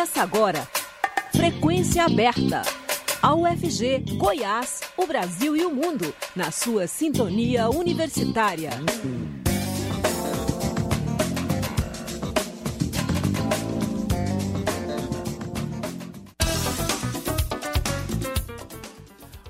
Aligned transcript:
Começa 0.00 0.22
agora. 0.22 0.68
Frequência 1.30 2.06
aberta. 2.06 2.62
A 3.20 3.34
UFG, 3.34 4.16
Goiás, 4.16 4.80
o 4.96 5.06
Brasil 5.06 5.54
e 5.54 5.62
o 5.66 5.70
mundo, 5.70 6.14
na 6.34 6.50
sua 6.50 6.86
sintonia 6.86 7.68
universitária. 7.68 8.70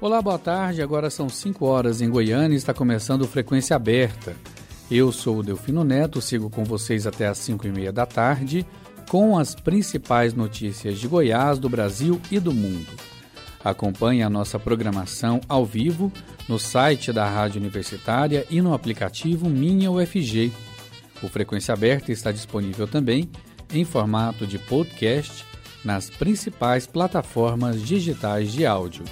Olá, 0.01 0.21
boa 0.21 0.37
tarde. 0.37 0.83
Agora 0.83 1.11
são 1.11 1.29
5 1.29 1.65
horas 1.65 2.01
em 2.01 2.11
Goiânia 2.11 2.57
e 2.57 2.59
está 2.59 2.75
começando 2.75 3.29
Frequência 3.29 3.77
Aberta. 3.77 4.35
Eu 4.91 5.13
sou 5.13 5.39
o 5.39 5.43
Delfino 5.45 5.85
Neto, 5.85 6.21
sigo 6.21 6.51
com 6.51 6.65
vocês 6.65 7.07
até 7.07 7.29
às 7.29 7.39
5 7.39 7.69
e 7.69 7.71
meia 7.71 7.93
da 7.93 8.05
tarde 8.05 8.67
com 9.11 9.37
as 9.37 9.57
principais 9.57 10.35
notícias 10.35 11.01
de 11.01 11.09
Goiás, 11.09 11.59
do 11.59 11.69
Brasil 11.69 12.21
e 12.31 12.39
do 12.39 12.55
mundo. 12.55 12.87
Acompanhe 13.65 14.23
a 14.23 14.31
nossa 14.31 14.57
programação 14.57 15.41
ao 15.49 15.67
vivo 15.67 16.13
no 16.49 16.61
site 16.61 17.13
da 17.13 17.29
Rádio 17.29 17.61
Universitária 17.61 18.47
e 18.49 18.63
no 18.63 18.73
aplicativo 18.73 19.51
Minha 19.51 19.91
UFG. 19.91 20.53
O 21.21 21.27
Frequência 21.27 21.75
Aberta 21.75 22.13
está 22.13 22.31
disponível 22.31 22.87
também 22.87 23.29
em 23.75 23.85
formato 23.85 24.47
de 24.47 24.61
podcast 24.61 25.45
nas 25.85 26.09
principais 26.09 26.87
plataformas 26.87 27.83
digitais 27.83 28.53
de 28.53 28.65
áudio. 28.65 29.03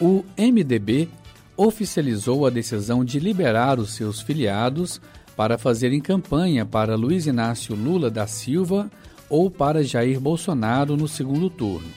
O 0.00 0.24
MDB 0.38 1.08
oficializou 1.56 2.46
a 2.46 2.50
decisão 2.50 3.04
de 3.04 3.18
liberar 3.18 3.80
os 3.80 3.92
seus 3.92 4.20
filiados 4.20 5.00
para 5.36 5.58
fazerem 5.58 6.00
campanha 6.00 6.64
para 6.64 6.96
Luiz 6.96 7.26
Inácio 7.26 7.74
Lula 7.74 8.10
da 8.10 8.26
Silva 8.26 8.90
ou 9.28 9.50
para 9.50 9.82
Jair 9.82 10.20
Bolsonaro 10.20 10.96
no 10.96 11.08
segundo 11.08 11.48
turno. 11.48 11.88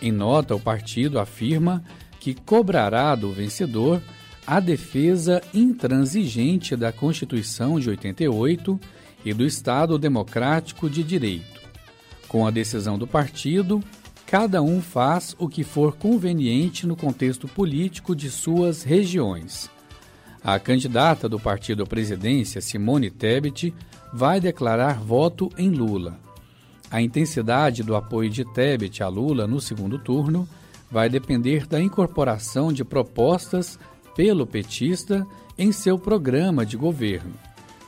Em 0.00 0.10
nota, 0.10 0.54
o 0.54 0.60
partido 0.60 1.18
afirma 1.18 1.84
que 2.18 2.34
cobrará 2.34 3.14
do 3.14 3.30
vencedor 3.32 4.00
a 4.46 4.58
defesa 4.60 5.42
intransigente 5.52 6.74
da 6.74 6.90
Constituição 6.90 7.78
de 7.78 7.90
88 7.90 8.80
e 9.24 9.34
do 9.34 9.44
Estado 9.44 9.98
Democrático 9.98 10.88
de 10.88 11.02
Direito. 11.02 11.60
Com 12.26 12.46
a 12.46 12.50
decisão 12.50 12.98
do 12.98 13.06
partido, 13.06 13.82
cada 14.26 14.62
um 14.62 14.80
faz 14.80 15.34
o 15.38 15.48
que 15.48 15.62
for 15.62 15.96
conveniente 15.96 16.86
no 16.86 16.96
contexto 16.96 17.46
político 17.46 18.14
de 18.14 18.30
suas 18.30 18.82
regiões. 18.82 19.70
A 20.42 20.58
candidata 20.58 21.28
do 21.28 21.38
partido 21.38 21.82
à 21.82 21.86
presidência, 21.86 22.60
Simone 22.60 23.10
Tebet, 23.10 23.74
vai 24.12 24.40
declarar 24.40 24.98
voto 24.98 25.50
em 25.58 25.68
Lula. 25.68 26.18
A 26.90 27.00
intensidade 27.00 27.82
do 27.82 27.94
apoio 27.94 28.30
de 28.30 28.44
Tebet 28.44 29.02
a 29.02 29.08
Lula 29.08 29.46
no 29.46 29.60
segundo 29.60 29.98
turno 29.98 30.48
vai 30.90 31.08
depender 31.08 31.66
da 31.66 31.80
incorporação 31.80 32.72
de 32.72 32.84
propostas 32.84 33.78
pelo 34.16 34.46
petista 34.46 35.26
em 35.56 35.70
seu 35.72 35.98
programa 35.98 36.66
de 36.66 36.76
governo. 36.76 37.32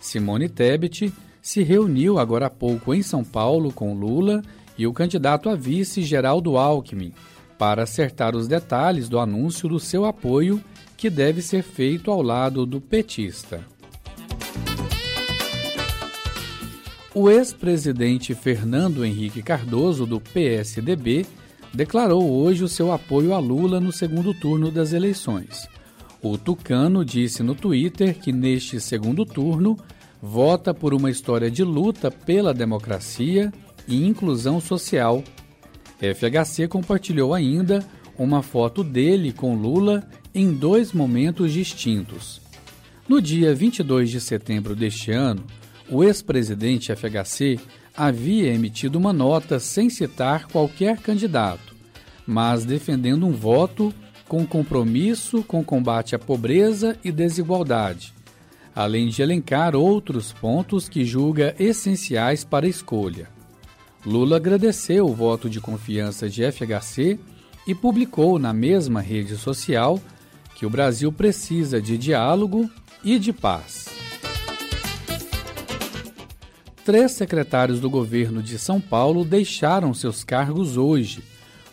Simone 0.00 0.48
Tebet 0.48 1.12
se 1.40 1.62
reuniu 1.62 2.18
agora 2.18 2.46
há 2.46 2.50
pouco 2.50 2.94
em 2.94 3.02
São 3.02 3.24
Paulo 3.24 3.72
com 3.72 3.94
Lula 3.94 4.42
e 4.78 4.86
o 4.86 4.92
candidato 4.92 5.48
a 5.48 5.56
vice 5.56 6.02
Geraldo 6.02 6.56
Alckmin 6.56 7.12
para 7.58 7.82
acertar 7.82 8.36
os 8.36 8.46
detalhes 8.46 9.08
do 9.08 9.18
anúncio 9.18 9.68
do 9.68 9.80
seu 9.80 10.04
apoio 10.04 10.62
que 11.02 11.10
deve 11.10 11.42
ser 11.42 11.64
feito 11.64 12.12
ao 12.12 12.22
lado 12.22 12.64
do 12.64 12.80
petista. 12.80 13.60
O 17.12 17.28
ex-presidente 17.28 18.36
Fernando 18.36 19.04
Henrique 19.04 19.42
Cardoso, 19.42 20.06
do 20.06 20.20
PSDB, 20.20 21.26
declarou 21.74 22.30
hoje 22.30 22.62
o 22.62 22.68
seu 22.68 22.92
apoio 22.92 23.34
a 23.34 23.40
Lula 23.40 23.80
no 23.80 23.90
segundo 23.90 24.32
turno 24.32 24.70
das 24.70 24.92
eleições. 24.92 25.68
O 26.22 26.38
tucano 26.38 27.04
disse 27.04 27.42
no 27.42 27.56
Twitter 27.56 28.16
que 28.16 28.32
neste 28.32 28.80
segundo 28.80 29.26
turno 29.26 29.76
vota 30.22 30.72
por 30.72 30.94
uma 30.94 31.10
história 31.10 31.50
de 31.50 31.64
luta 31.64 32.12
pela 32.12 32.54
democracia 32.54 33.52
e 33.88 34.06
inclusão 34.06 34.60
social. 34.60 35.24
FHC 35.98 36.68
compartilhou 36.68 37.34
ainda 37.34 37.84
uma 38.16 38.40
foto 38.40 38.84
dele 38.84 39.32
com 39.32 39.56
Lula 39.56 40.08
em 40.34 40.52
dois 40.52 40.92
momentos 40.92 41.52
distintos. 41.52 42.40
No 43.08 43.20
dia 43.20 43.54
22 43.54 44.10
de 44.10 44.20
setembro 44.20 44.74
deste 44.74 45.10
ano, 45.10 45.44
o 45.90 46.02
ex-presidente 46.02 46.94
FHC 46.94 47.58
havia 47.94 48.52
emitido 48.52 48.98
uma 48.98 49.12
nota 49.12 49.60
sem 49.60 49.90
citar 49.90 50.46
qualquer 50.46 50.98
candidato, 50.98 51.74
mas 52.26 52.64
defendendo 52.64 53.26
um 53.26 53.32
voto 53.32 53.92
com 54.26 54.46
compromisso 54.46 55.42
com 55.42 55.62
combate 55.62 56.14
à 56.14 56.18
pobreza 56.18 56.96
e 57.04 57.12
desigualdade, 57.12 58.14
além 58.74 59.08
de 59.08 59.20
elencar 59.20 59.76
outros 59.76 60.32
pontos 60.32 60.88
que 60.88 61.04
julga 61.04 61.54
essenciais 61.58 62.42
para 62.42 62.64
a 62.64 62.70
escolha. 62.70 63.28
Lula 64.06 64.36
agradeceu 64.36 65.04
o 65.04 65.14
voto 65.14 65.50
de 65.50 65.60
confiança 65.60 66.30
de 66.30 66.50
FHC 66.50 67.18
e 67.66 67.74
publicou 67.74 68.38
na 68.38 68.52
mesma 68.52 69.00
rede 69.00 69.36
social 69.36 70.00
que 70.54 70.66
o 70.66 70.70
Brasil 70.70 71.12
precisa 71.12 71.80
de 71.80 71.96
diálogo 71.98 72.70
e 73.04 73.18
de 73.18 73.32
paz. 73.32 73.86
Três 76.84 77.12
secretários 77.12 77.78
do 77.78 77.88
governo 77.88 78.42
de 78.42 78.58
São 78.58 78.80
Paulo 78.80 79.24
deixaram 79.24 79.94
seus 79.94 80.24
cargos 80.24 80.76
hoje, 80.76 81.22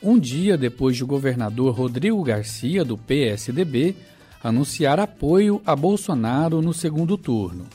um 0.04 0.20
dia 0.20 0.56
depois 0.56 0.96
de 0.96 1.04
o 1.04 1.08
governador 1.08 1.74
Rodrigo 1.74 2.24
Garcia, 2.24 2.86
do 2.86 2.98
PSDB, 2.98 3.96
anunciar 4.44 5.00
apoio 5.00 5.62
a 5.66 5.76
Bolsonaro 5.76 6.62
no 6.62 6.74
segundo 6.74 7.18
turno. 7.18 7.66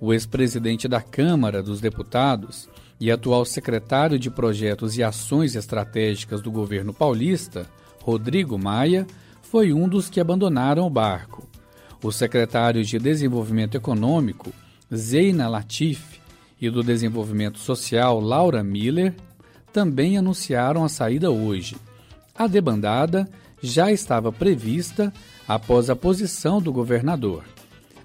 O 0.00 0.12
ex-presidente 0.12 0.88
da 0.88 1.00
Câmara 1.00 1.62
dos 1.62 1.80
Deputados 1.80 2.68
e 2.98 3.10
atual 3.10 3.44
secretário 3.44 4.18
de 4.18 4.30
Projetos 4.30 4.96
e 4.96 5.02
Ações 5.02 5.54
Estratégicas 5.54 6.40
do 6.40 6.50
governo 6.50 6.92
paulista, 6.92 7.68
Rodrigo 8.00 8.58
Maia, 8.58 9.06
foi 9.52 9.70
um 9.70 9.86
dos 9.86 10.08
que 10.08 10.18
abandonaram 10.18 10.86
o 10.86 10.88
barco. 10.88 11.46
O 12.02 12.10
secretário 12.10 12.82
de 12.82 12.98
Desenvolvimento 12.98 13.74
Econômico, 13.74 14.50
Zeina 14.90 15.46
Latif, 15.46 16.18
e 16.58 16.70
do 16.70 16.82
Desenvolvimento 16.82 17.58
Social, 17.58 18.18
Laura 18.18 18.62
Miller, 18.62 19.14
também 19.70 20.16
anunciaram 20.16 20.86
a 20.86 20.88
saída 20.88 21.30
hoje. 21.30 21.76
A 22.34 22.46
debandada 22.46 23.28
já 23.62 23.92
estava 23.92 24.32
prevista 24.32 25.12
após 25.46 25.90
a 25.90 25.94
posição 25.94 26.58
do 26.58 26.72
governador. 26.72 27.44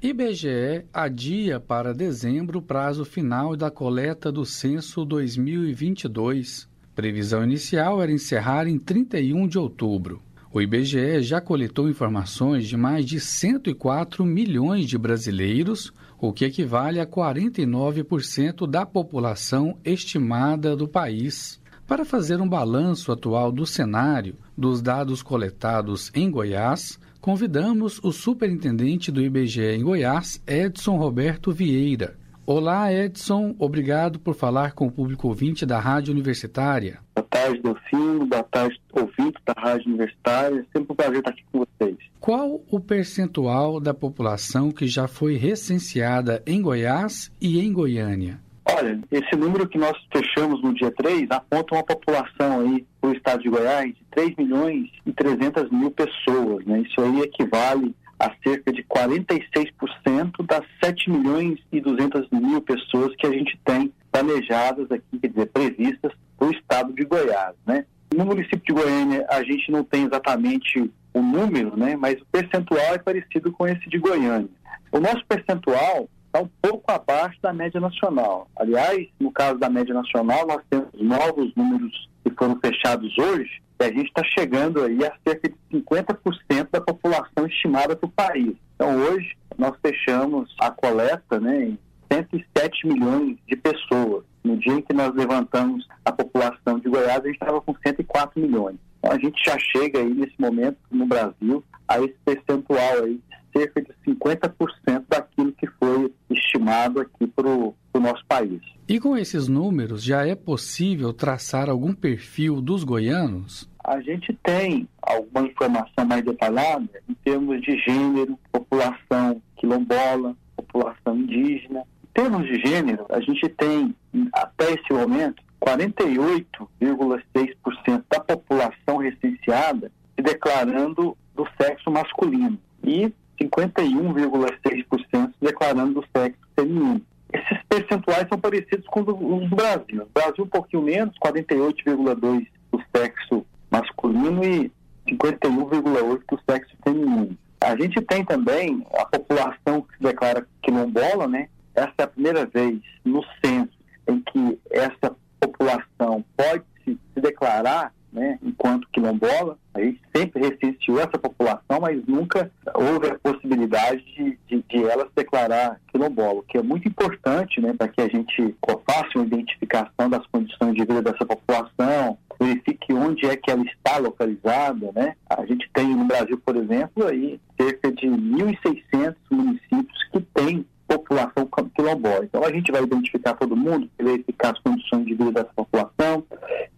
IBGE 0.00 0.86
adia 0.92 1.58
para 1.58 1.92
dezembro 1.92 2.60
o 2.60 2.62
prazo 2.62 3.04
final 3.04 3.56
da 3.56 3.68
coleta 3.70 4.30
do 4.30 4.46
censo 4.46 5.04
2022. 5.04 6.68
Previsão 6.94 7.42
inicial 7.42 8.00
era 8.00 8.12
encerrar 8.12 8.68
em 8.68 8.78
31 8.78 9.48
de 9.48 9.58
outubro. 9.58 10.22
O 10.56 10.60
IBGE 10.62 11.20
já 11.20 11.38
coletou 11.38 11.86
informações 11.86 12.66
de 12.66 12.78
mais 12.78 13.04
de 13.04 13.20
104 13.20 14.24
milhões 14.24 14.86
de 14.86 14.96
brasileiros, 14.96 15.92
o 16.18 16.32
que 16.32 16.46
equivale 16.46 16.98
a 16.98 17.06
49% 17.06 18.66
da 18.66 18.86
população 18.86 19.76
estimada 19.84 20.74
do 20.74 20.88
país. 20.88 21.60
Para 21.86 22.06
fazer 22.06 22.40
um 22.40 22.48
balanço 22.48 23.12
atual 23.12 23.52
do 23.52 23.66
cenário 23.66 24.34
dos 24.56 24.80
dados 24.80 25.22
coletados 25.22 26.10
em 26.14 26.30
Goiás, 26.30 26.98
convidamos 27.20 28.00
o 28.02 28.10
superintendente 28.10 29.12
do 29.12 29.20
IBGE 29.20 29.60
em 29.60 29.82
Goiás, 29.82 30.42
Edson 30.46 30.96
Roberto 30.96 31.52
Vieira 31.52 32.16
Olá, 32.48 32.92
Edson. 32.92 33.56
Obrigado 33.58 34.20
por 34.20 34.32
falar 34.36 34.70
com 34.70 34.86
o 34.86 34.92
público 34.92 35.26
ouvinte 35.26 35.66
da 35.66 35.80
Rádio 35.80 36.12
Universitária. 36.12 37.00
Boa 37.12 37.26
tarde, 37.28 37.60
Delfino. 37.60 38.24
Boa 38.24 38.44
tarde, 38.44 38.80
ouvinte 38.92 39.36
da 39.44 39.52
Rádio 39.58 39.88
Universitária. 39.88 40.64
Sempre 40.72 40.92
um 40.92 40.94
prazer 40.94 41.16
estar 41.16 41.30
aqui 41.30 41.42
com 41.50 41.58
vocês. 41.58 41.96
Qual 42.20 42.60
o 42.70 42.78
percentual 42.78 43.80
da 43.80 43.92
população 43.92 44.70
que 44.70 44.86
já 44.86 45.08
foi 45.08 45.34
recenseada 45.34 46.40
em 46.46 46.62
Goiás 46.62 47.32
e 47.40 47.58
em 47.58 47.72
Goiânia? 47.72 48.38
Olha, 48.64 49.00
esse 49.10 49.34
número 49.34 49.68
que 49.68 49.76
nós 49.76 49.96
fechamos 50.12 50.62
no 50.62 50.72
dia 50.72 50.92
3 50.92 51.26
aponta 51.30 51.74
uma 51.74 51.84
população 51.84 52.60
aí, 52.60 52.86
por 53.00 53.16
estado 53.16 53.42
de 53.42 53.48
Goiás 53.48 53.88
de 53.88 54.04
3 54.12 54.36
milhões 54.36 54.88
e 55.04 55.12
300 55.12 55.68
mil 55.72 55.90
pessoas. 55.90 56.64
Né? 56.64 56.82
Isso 56.82 57.00
aí 57.00 57.22
equivale 57.22 57.92
a 58.18 58.32
cerca 58.42 58.72
de 58.72 58.82
46% 58.84 60.46
das 60.46 60.62
7 60.82 61.10
milhões 61.10 61.58
e 61.70 61.80
200 61.80 62.28
mil 62.30 62.60
pessoas 62.62 63.14
que 63.16 63.26
a 63.26 63.30
gente 63.30 63.58
tem 63.64 63.92
planejadas 64.10 64.90
aqui, 64.90 65.18
quer 65.20 65.28
dizer, 65.28 65.46
previstas 65.46 66.12
para 66.38 66.48
o 66.48 66.50
estado 66.50 66.92
de 66.94 67.04
Goiás. 67.04 67.54
Né? 67.66 67.84
No 68.14 68.24
município 68.24 68.62
de 68.62 68.72
Goiânia, 68.72 69.26
a 69.28 69.42
gente 69.42 69.70
não 69.70 69.84
tem 69.84 70.04
exatamente 70.04 70.90
o 71.12 71.20
número, 71.20 71.76
né? 71.76 71.96
mas 71.96 72.20
o 72.20 72.26
percentual 72.26 72.94
é 72.94 72.98
parecido 72.98 73.52
com 73.52 73.66
esse 73.66 73.88
de 73.88 73.98
Goiânia. 73.98 74.48
O 74.90 74.98
nosso 74.98 75.24
percentual 75.26 76.08
está 76.26 76.40
um 76.40 76.48
pouco 76.62 76.90
abaixo 76.90 77.38
da 77.42 77.52
média 77.52 77.80
nacional. 77.80 78.48
Aliás, 78.56 79.06
no 79.20 79.30
caso 79.30 79.58
da 79.58 79.68
média 79.68 79.94
nacional, 79.94 80.46
nós 80.46 80.62
temos 80.70 80.88
novos 80.94 81.54
números 81.54 82.08
que 82.30 82.36
foram 82.36 82.58
fechados 82.58 83.16
hoje, 83.16 83.62
e 83.80 83.84
a 83.84 83.88
gente 83.88 84.06
está 84.06 84.22
chegando 84.24 84.82
aí 84.82 85.04
a 85.04 85.12
cerca 85.24 85.48
de 85.48 85.54
50% 85.72 86.68
da 86.72 86.80
população 86.80 87.46
estimada 87.46 87.94
para 87.94 88.06
o 88.06 88.12
país. 88.12 88.54
Então, 88.74 88.96
hoje, 88.96 89.36
nós 89.56 89.74
fechamos 89.80 90.54
a 90.58 90.70
coleta 90.70 91.38
né, 91.38 91.66
em 91.66 91.78
107 92.12 92.86
milhões 92.86 93.36
de 93.46 93.56
pessoas. 93.56 94.24
No 94.42 94.56
dia 94.56 94.74
em 94.74 94.82
que 94.82 94.92
nós 94.92 95.14
levantamos 95.14 95.86
a 96.04 96.12
população 96.12 96.78
de 96.78 96.88
Goiás, 96.88 97.20
a 97.20 97.26
gente 97.26 97.34
estava 97.34 97.60
com 97.60 97.74
104 97.86 98.40
milhões. 98.40 98.76
Então, 98.98 99.12
a 99.12 99.18
gente 99.18 99.42
já 99.44 99.56
chega 99.58 100.00
aí, 100.00 100.12
nesse 100.12 100.34
momento, 100.38 100.78
no 100.90 101.06
Brasil, 101.06 101.62
a 101.86 101.98
esse 102.00 102.16
percentual 102.24 103.04
aí, 103.04 103.20
cerca 103.56 103.80
de 103.80 103.88
50% 104.06 105.04
daquilo 105.08 105.52
que 105.52 105.66
foi 105.78 106.12
estimado 106.30 107.00
aqui 107.00 107.26
para 107.26 107.48
o 107.48 107.74
nosso 107.94 108.22
país. 108.26 108.60
E 108.86 109.00
com 109.00 109.16
esses 109.16 109.48
números, 109.48 110.02
já 110.02 110.26
é 110.26 110.34
possível 110.34 111.10
traçar 111.12 111.70
algum 111.70 111.94
perfil 111.94 112.60
dos 112.60 112.84
goianos? 112.84 113.68
A 113.82 114.00
gente 114.00 114.36
tem 114.42 114.86
alguma 115.00 115.46
informação 115.46 116.04
mais 116.04 116.22
detalhada 116.24 116.88
em 117.08 117.14
termos 117.14 117.62
de 117.62 117.78
gênero, 117.78 118.38
população 118.52 119.40
quilombola, 119.56 120.36
população 120.56 121.16
indígena. 121.16 121.84
Em 122.04 122.08
termos 122.12 122.46
de 122.46 122.60
gênero, 122.60 123.06
a 123.10 123.20
gente 123.20 123.48
tem, 123.50 123.94
até 124.32 124.72
esse 124.72 124.92
momento, 124.92 125.42
48,6% 125.60 128.04
da 128.10 128.20
população 128.20 128.96
recenseada 128.98 129.92
se 130.14 130.22
declarando 130.22 131.16
do 131.34 131.46
sexo 131.60 131.90
masculino 131.90 132.58
e 132.82 133.12
51,6% 133.40 135.32
declarando 135.40 136.00
do 136.00 136.04
sexo 136.16 136.40
feminino. 136.54 137.02
Esses 137.32 137.58
percentuais 137.68 138.26
são 138.28 138.38
parecidos 138.38 138.86
com 138.86 139.00
os 139.00 139.06
do 139.06 139.56
Brasil. 139.56 139.96
No 139.96 140.06
Brasil, 140.06 140.44
um 140.44 140.48
pouquinho 140.48 140.82
menos, 140.82 141.14
48,2% 141.18 142.46
do 142.72 142.82
sexo 142.94 143.46
masculino 143.70 144.44
e 144.44 144.70
51,8% 145.08 146.22
do 146.28 146.40
sexo 146.48 146.74
feminino. 146.82 147.36
A 147.60 147.76
gente 147.76 148.00
tem 148.02 148.24
também 148.24 148.86
a 148.94 149.04
população 149.06 149.82
que 149.82 149.96
se 149.96 150.02
declara 150.02 150.46
quilombola, 150.62 151.26
né? 151.26 151.48
Essa 151.74 151.92
é 151.98 152.02
a 152.04 152.08
primeira 152.08 152.46
vez 152.46 152.80
no 153.04 153.24
censo 153.44 153.76
em 154.08 154.20
que 154.20 154.58
essa 154.70 155.14
população 155.40 156.24
pode 156.36 156.64
se 156.84 156.98
declarar 157.16 157.92
né, 158.12 158.38
enquanto 158.42 158.88
quilombola. 158.92 159.58
A 159.74 159.80
gente 159.80 160.00
sempre 160.14 160.40
recenseou 160.40 160.98
essa 160.98 161.18
população, 161.18 161.80
mas 161.80 162.02
nunca 162.06 162.50
houve 162.74 163.08
a 163.08 163.18
possibilidade 163.18 164.02
de, 164.14 164.38
de, 164.48 164.64
de 164.68 164.84
ela 164.84 165.04
se 165.04 165.12
declarar 165.14 165.80
quilombola, 165.88 166.42
que 166.48 166.58
é 166.58 166.62
muito 166.62 166.88
importante 166.88 167.60
né, 167.60 167.74
para 167.74 167.88
que 167.88 168.00
a 168.00 168.08
gente 168.08 168.54
faça 168.86 169.10
uma 169.16 169.26
identificação 169.26 170.08
das 170.08 170.26
condições 170.28 170.74
de 170.74 170.80
vida 170.80 171.02
dessa 171.02 171.26
população, 171.26 172.18
verifique 172.40 172.92
onde 172.92 173.26
é 173.26 173.36
que 173.36 173.50
ela 173.50 173.64
está 173.64 173.98
localizada. 173.98 174.92
Né? 174.94 175.14
A 175.28 175.44
gente 175.44 175.68
tem 175.74 175.94
no 175.94 176.04
Brasil, 176.04 176.40
por 176.44 176.56
exemplo, 176.56 177.06
aí 177.06 177.40
cerca 177.60 177.92
de 177.92 178.06
1.600 178.06 179.14
municípios 179.30 180.04
que 180.12 180.20
têm 180.20 180.66
população 180.86 181.48
quilombola. 181.74 182.24
Então 182.24 182.44
a 182.44 182.50
gente 182.50 182.70
vai 182.70 182.82
identificar 182.82 183.34
todo 183.34 183.56
mundo, 183.56 183.88
verificar 183.98 184.52
as 184.52 184.60
condições 184.60 185.04
de 185.04 185.14
vida 185.14 185.32
dessa 185.32 185.52
população. 185.54 186.24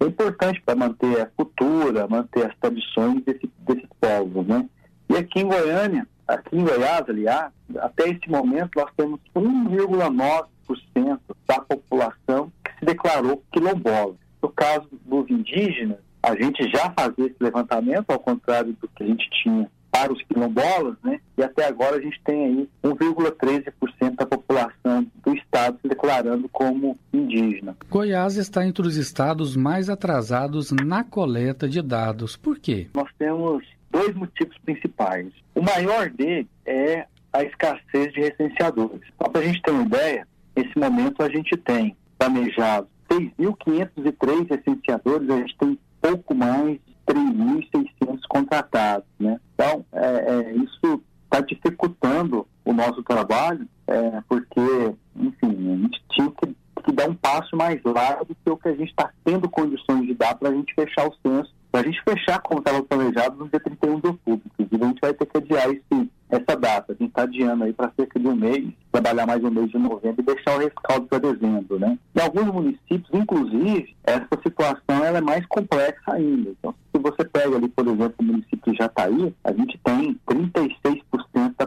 É 0.01 0.05
importante 0.05 0.61
para 0.63 0.75
manter 0.75 1.21
a 1.21 1.27
cultura, 1.27 2.09
manter 2.09 2.47
as 2.47 2.57
tradições 2.59 3.23
desse, 3.25 3.51
desses 3.61 3.89
povos, 4.01 4.47
né? 4.47 4.69
E 5.11 5.17
aqui 5.17 5.41
em 5.41 5.49
Goiânia, 5.49 6.07
aqui 6.27 6.57
em 6.57 6.65
Goiás, 6.65 7.05
aliás, 7.09 7.53
até 7.79 8.09
esse 8.11 8.29
momento 8.29 8.71
nós 8.77 8.91
temos 8.97 9.21
1,9% 9.35 11.19
da 11.47 11.61
população 11.61 12.53
que 12.65 12.79
se 12.79 12.85
declarou 12.85 13.43
quilombola. 13.51 14.15
No 14.43 14.51
caso 14.51 14.87
dos 15.05 15.29
indígenas, 15.31 15.99
a 16.23 16.35
gente 16.35 16.69
já 16.71 16.91
fazia 16.91 17.27
esse 17.27 17.37
levantamento, 17.41 18.11
ao 18.11 18.19
contrário 18.19 18.73
do 18.75 18.89
que 18.89 19.03
a 19.03 19.07
gente 19.07 19.29
tinha 19.43 19.71
para 19.91 20.13
os 20.13 20.23
quilombolas, 20.25 20.97
né? 21.03 21.21
E 21.37 21.43
até 21.43 21.67
agora 21.67 21.97
a 21.97 22.01
gente 22.01 22.21
tem 22.25 22.45
aí 22.45 22.69
1,13% 22.85 24.17
da 24.17 24.27
população 24.27 25.07
do 25.25 25.35
estado 25.35 25.79
se 25.81 25.89
declarando 25.89 26.49
como 26.49 26.99
indígena. 27.13 27.77
Goiás 27.89 28.37
está 28.37 28.67
entre 28.67 28.87
os 28.87 28.97
estados 28.97 29.57
mais 29.57 29.89
atrasados 29.89 30.71
na 30.73 31.03
coleta 31.05 31.69
de 31.69 31.83
dados. 31.83 32.37
Por 32.37 32.59
quê? 32.59 32.89
Nós 32.95 33.09
temos 33.19 33.65
dois 33.91 34.15
motivos 34.15 34.57
principais. 34.59 35.29
O 35.55 35.63
maior 35.63 36.11
deles 36.11 36.47
é 36.67 37.07
a 37.33 37.43
escassez 37.43 38.13
de 38.13 38.21
recenseadores. 38.21 39.01
Só 39.21 39.29
para 39.29 39.41
a 39.41 39.45
gente 39.45 39.63
ter 39.63 39.71
uma 39.71 39.85
ideia, 39.85 40.27
nesse 40.57 40.79
momento 40.79 41.23
a 41.23 41.29
gente 41.29 41.57
tem 41.57 41.97
planejado 42.19 42.89
6.503 43.11 44.49
recenseadores, 44.51 45.31
a 45.31 45.37
gente 45.39 45.57
tem 45.57 45.79
pouco 46.01 46.35
mais 46.35 46.79
3.600 47.09 48.21
contratados, 48.29 49.09
né? 49.19 49.41
Então, 49.55 49.85
é, 49.93 50.07
é, 50.07 50.53
isso 50.57 51.03
está 51.25 51.41
dificultando 51.41 52.47
o 52.65 52.73
nosso 52.73 53.03
trabalho, 53.03 53.67
é, 53.87 54.23
porque, 54.29 54.95
enfim, 55.17 55.73
a 55.73 55.77
gente 55.77 56.03
tinha 56.11 56.31
que, 56.31 56.57
que, 56.85 56.93
dar 56.93 57.09
um 57.09 57.15
passo 57.15 57.57
mais 57.57 57.81
largo 57.83 58.27
do 58.27 58.35
que 58.35 58.51
o 58.51 58.57
que 58.57 58.69
a 58.69 58.77
gente 58.77 58.91
está 58.91 59.11
tendo 59.25 59.49
condições 59.49 60.07
de 60.07 60.15
dar 60.15 60.35
para 60.35 60.51
a 60.51 60.55
gente 60.55 60.75
fechar 60.75 61.09
o 61.09 61.15
censo, 61.23 61.53
para 61.71 61.81
a 61.81 61.85
gente 61.85 62.03
fechar 62.03 62.41
como 62.41 62.61
estava 62.61 62.83
planejado 62.83 63.37
no 63.37 63.49
dia 63.49 63.61
31 63.61 64.01
de 64.01 64.07
outubro. 64.09 64.43
Inclusive, 64.59 64.85
a 64.85 64.89
gente 64.89 65.01
vai 65.01 65.15
ter 65.15 65.27
que 65.27 65.39
adiar 65.39 65.71
esse, 65.71 66.11
essa 66.31 66.57
data. 66.57 66.93
A 66.93 66.95
gente 66.95 67.11
está 67.11 67.23
adiando 67.23 67.65
aí 67.65 67.73
para 67.73 67.93
cerca 67.97 68.19
de 68.19 68.27
um 68.27 68.35
mês, 68.35 68.69
trabalhar 68.91 69.27
mais 69.27 69.43
um 69.45 69.51
mês 69.51 69.71
de 69.71 69.79
novembro 69.79 70.21
e 70.21 70.25
deixar 70.25 70.57
o 70.57 70.61
rescaldo 70.61 71.07
para 71.07 71.19
dezembro, 71.19 71.79
né? 71.79 71.99
Em 72.15 72.21
alguns 72.21 72.47
municípios, 72.47 73.09
inclusive, 73.13 73.95
essa 74.05 74.29
situação 74.43 75.05
ela 75.05 75.19
é 75.19 75.23
mais 75.23 75.45
complexa 75.47 76.13
ainda. 76.13 76.51
Então, 76.51 76.75
se 76.95 77.03
você 77.03 77.25
pega 77.25 77.57
ali, 77.57 77.69
por 77.69 77.87
exemplo, 77.87 78.15
o 78.19 78.25
município 78.25 78.73
de 78.73 78.79
Jataí, 78.79 79.35
a 79.45 79.53
gente 79.53 79.79
tem 79.85 80.19
36% 80.27 81.55
da 81.57 81.67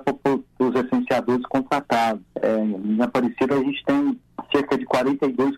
dos 0.60 0.74
recenseadores 0.74 1.46
contratados. 1.48 2.22
É, 2.36 2.58
em 2.58 3.02
Aparecida 3.02 3.56
a 3.56 3.64
gente 3.64 3.84
tem 3.86 4.20
cerca 4.54 4.78
de 4.78 4.86
42%, 4.86 5.58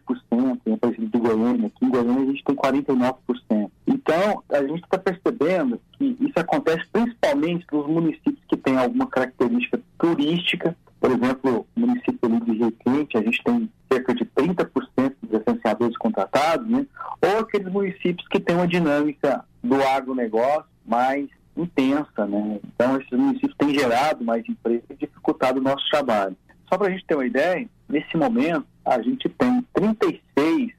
em 0.65 0.73
Aparecida 0.73 1.07
de 1.07 1.17
Goiânia, 1.19 1.67
aqui 1.67 1.85
em 1.85 1.89
Goiânia 1.89 2.23
a 2.23 2.25
gente 2.25 2.43
tem 2.43 2.55
49%. 2.55 3.62
Então, 3.85 4.43
a 4.49 4.61
gente 4.61 4.83
está 4.83 4.97
percebendo 4.97 5.79
que 5.93 6.17
isso 6.19 6.37
acontece 6.37 6.85
principalmente 6.91 7.65
nos 7.71 7.87
municípios 7.87 8.39
que 8.47 8.57
têm 8.57 8.77
alguma 8.77 9.07
característica 9.07 9.79
turística, 9.97 10.75
por 10.99 11.11
exemplo, 11.11 11.67
o 11.75 11.79
município 11.79 12.39
de 12.45 12.51
Rio 12.53 12.71
Quente, 12.71 13.17
a 13.17 13.21
gente 13.21 13.43
tem 13.43 13.69
cerca 13.91 14.15
de 14.15 14.25
30% 14.25 15.13
dos 15.21 15.31
recenseadores 15.31 15.97
contratados, 15.97 16.65
né? 16.67 16.85
ou 17.21 17.39
aqueles 17.39 17.71
municípios 17.71 18.27
que 18.29 18.39
têm 18.39 18.55
uma 18.55 18.67
dinâmica 18.67 19.43
do 19.61 19.81
agronegócio 19.81 20.65
mais 20.85 21.27
intensa, 21.57 22.25
né? 22.25 22.59
Então, 22.65 22.97
esses 22.97 23.11
municípios 23.11 23.55
têm 23.57 23.73
gerado 23.73 24.23
mais 24.23 24.47
emprego 24.47 24.83
e 24.89 24.95
dificultado 24.95 25.59
o 25.59 25.63
nosso 25.63 25.87
trabalho. 25.89 26.35
Só 26.67 26.77
para 26.77 26.87
a 26.87 26.91
gente 26.91 27.05
ter 27.05 27.15
uma 27.15 27.25
ideia, 27.25 27.67
nesse 27.87 28.17
momento, 28.17 28.65
a 28.85 29.01
gente 29.01 29.29
tem 29.29 29.65
36% 29.77 30.73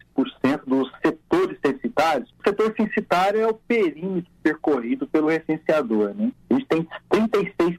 dos 0.66 0.90
setores 1.04 1.58
censitários. 1.94 2.30
O 2.30 2.48
setor 2.48 2.74
censitário 2.76 3.40
é 3.40 3.46
o 3.46 3.54
perímetro 3.54 4.30
percorrido 4.42 5.06
pelo 5.06 5.28
recenseador, 5.28 6.14
né? 6.14 6.32
A 6.50 6.54
gente 6.54 6.66
tem 6.66 6.86
36% 7.10 7.78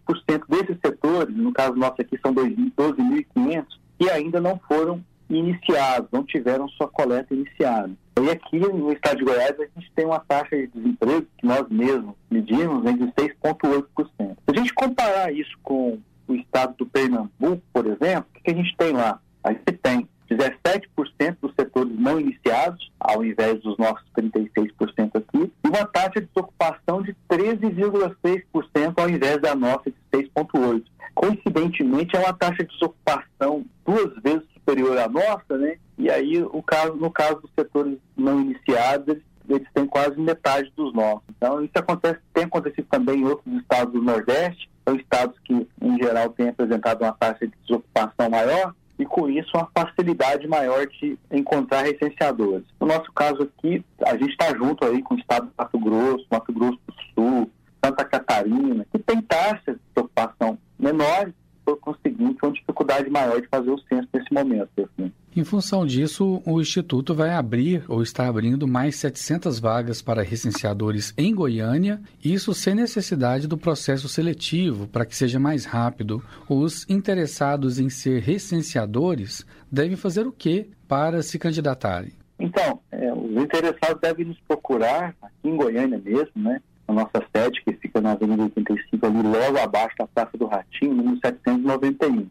desses 0.50 0.78
setores, 0.84 1.36
no 1.36 1.52
caso 1.52 1.76
nosso 1.76 2.02
aqui 2.02 2.18
são 2.22 2.34
12.500, 2.34 3.66
que 4.00 4.10
ainda 4.10 4.40
não 4.40 4.60
foram 4.68 5.04
iniciados, 5.30 6.10
não 6.12 6.24
tiveram 6.24 6.68
sua 6.70 6.88
coleta 6.88 7.34
iniciada. 7.34 7.92
E 8.22 8.30
aqui 8.30 8.60
no 8.60 8.92
estado 8.94 9.18
de 9.18 9.26
Goiás 9.26 9.60
a 9.60 9.80
gente 9.80 9.92
tem 9.96 10.06
uma 10.06 10.20
taxa 10.20 10.56
de 10.56 10.68
desemprego 10.68 11.28
que 11.38 11.46
nós 11.46 11.68
mesmos 11.70 12.16
medimos 12.30 12.84
né, 12.84 12.94
de 12.94 13.06
6,8%. 13.12 13.86
Se 14.18 14.36
a 14.48 14.54
gente 14.54 14.74
comparar 14.74 15.34
isso 15.34 15.58
com 15.62 16.00
o 16.28 16.36
estado 16.36 16.76
do 16.78 16.86
Pernambuco, 16.86 17.62
por 17.74 17.86
exemplo, 17.86 18.28
o 18.36 18.44
que 18.44 18.52
a 18.52 18.56
gente 18.56 18.76
tem 18.78 18.94
lá? 18.94 19.20
A 19.44 19.52
gente 19.52 19.74
tem 19.82 20.08
17% 20.30 21.38
dos 21.42 21.54
setores 21.54 21.92
não 21.98 22.20
iniciados, 22.20 22.92
ao 23.00 23.24
invés 23.24 23.60
dos 23.62 23.78
nossos 23.78 24.04
36% 24.18 25.16
aqui, 25.16 25.52
e 25.64 25.68
uma 25.68 25.86
taxa 25.86 26.22
de 26.22 26.28
desocupação 26.28 27.02
de 27.02 27.16
13,6% 27.30 28.94
ao 28.98 29.10
invés 29.10 29.42
da 29.42 29.56
nossa 29.56 29.90
de 29.90 29.98
6,8%. 30.14 30.84
Coincidentemente, 31.14 32.16
é 32.16 32.20
uma 32.20 32.34
taxa 32.34 32.64
de 32.64 32.74
desocupação 32.74 33.66
duas 33.86 34.14
vezes 34.22 34.44
superior 34.54 34.98
à 34.98 35.08
nossa, 35.08 35.58
né? 35.58 35.78
E 35.98 36.10
aí, 36.10 36.44
o 36.44 36.62
caso, 36.62 36.96
no 36.96 37.10
caso 37.10 37.40
dos 37.40 37.52
setores 37.58 37.98
não 38.18 38.42
iniciados, 38.42 39.18
eles 39.48 39.68
têm 39.74 39.86
quase 39.86 40.20
metade 40.20 40.72
dos 40.76 40.94
nossos. 40.94 41.24
Então, 41.38 41.64
isso 41.64 41.74
acontece, 41.76 42.20
tem 42.34 42.44
acontecido 42.44 42.88
também 42.90 43.22
em 43.22 43.26
outros 43.26 43.54
estados 43.56 43.94
do 43.94 44.02
Nordeste, 44.02 44.70
são 44.86 44.96
estados 44.96 45.38
que, 45.46 45.68
em 45.82 45.98
geral, 45.98 46.30
têm 46.30 46.50
apresentado 46.50 47.02
uma 47.04 47.14
taxa 47.14 47.48
de 47.48 47.54
desocupação 47.62 48.30
maior, 48.30 48.76
e 48.98 49.06
com 49.06 49.30
isso 49.30 49.52
uma 49.56 49.70
facilidade 49.74 50.48
maior 50.48 50.88
de 50.88 51.18
encontrar 51.32 51.84
recenseadores. 51.84 52.66
No 52.80 52.88
nosso 52.88 53.12
caso 53.12 53.44
aqui, 53.44 53.84
a 54.06 54.18
gente 54.18 54.32
está 54.32 54.56
junto 54.56 54.86
aí 54.86 55.02
com 55.02 55.16
o 55.16 55.20
estado 55.20 55.48
do 55.48 55.54
Mato 55.58 55.80
Grosso, 55.80 56.26
Mato 56.32 56.54
Grosso 56.54 56.80
do 56.88 56.94
Sul, 57.14 57.52
Santa 57.84 58.06
Catarina, 58.06 58.86
que 58.92 59.00
tem 59.00 59.22
taxas 59.22 59.76
de 59.76 60.02
ocupação 60.02 60.58
menores, 60.80 61.34
por 61.64 61.78
conseguinte, 61.80 62.38
uma 62.44 62.52
dificuldade 62.52 63.10
maior 63.10 63.42
de 63.42 63.48
fazer 63.48 63.72
o 63.72 63.80
censo 63.90 64.08
nesse 64.14 64.34
momento. 64.34 64.70
Assim. 64.78 65.12
Em 65.36 65.44
função 65.44 65.86
disso, 65.86 66.42
o 66.46 66.62
Instituto 66.62 67.14
vai 67.14 67.32
abrir 67.32 67.84
ou 67.90 68.02
está 68.02 68.26
abrindo 68.26 68.66
mais 68.66 68.96
700 68.96 69.60
vagas 69.60 70.02
para 70.02 70.24
recenseadores 70.24 71.14
em 71.18 71.36
Goiânia, 71.36 72.00
isso 72.24 72.54
sem 72.54 72.74
necessidade 72.74 73.46
do 73.46 73.58
processo 73.58 74.08
seletivo, 74.08 74.88
para 74.88 75.06
que 75.06 75.14
seja 75.14 75.38
mais 75.38 75.66
rápido. 75.66 76.24
Os 76.48 76.90
interessados 76.90 77.80
em 77.80 77.90
ser 77.90 78.22
recenseadores 78.22 79.46
devem 79.70 79.98
fazer 79.98 80.26
o 80.26 80.32
que 80.32 80.70
para 80.88 81.22
se 81.22 81.38
candidatarem? 81.38 82.14
Então, 82.40 82.80
é, 82.90 83.12
os 83.14 83.44
interessados 83.44 84.00
devem 84.00 84.28
nos 84.28 84.40
procurar 84.40 85.14
aqui 85.22 85.50
em 85.50 85.58
Goiânia 85.58 86.00
mesmo, 86.02 86.32
né? 86.36 86.62
A 86.88 86.94
nossa 86.94 87.24
sede, 87.36 87.64
que 87.64 87.74
fica 87.74 88.00
na 88.00 88.12
Avenida 88.12 88.44
85, 88.44 89.06
ali 89.06 89.22
logo 89.24 89.60
abaixo 89.60 89.96
da 89.98 90.08
Praça 90.08 90.38
do 90.38 90.46
Ratinho, 90.46 90.94
número 90.94 91.20
791. 91.24 92.28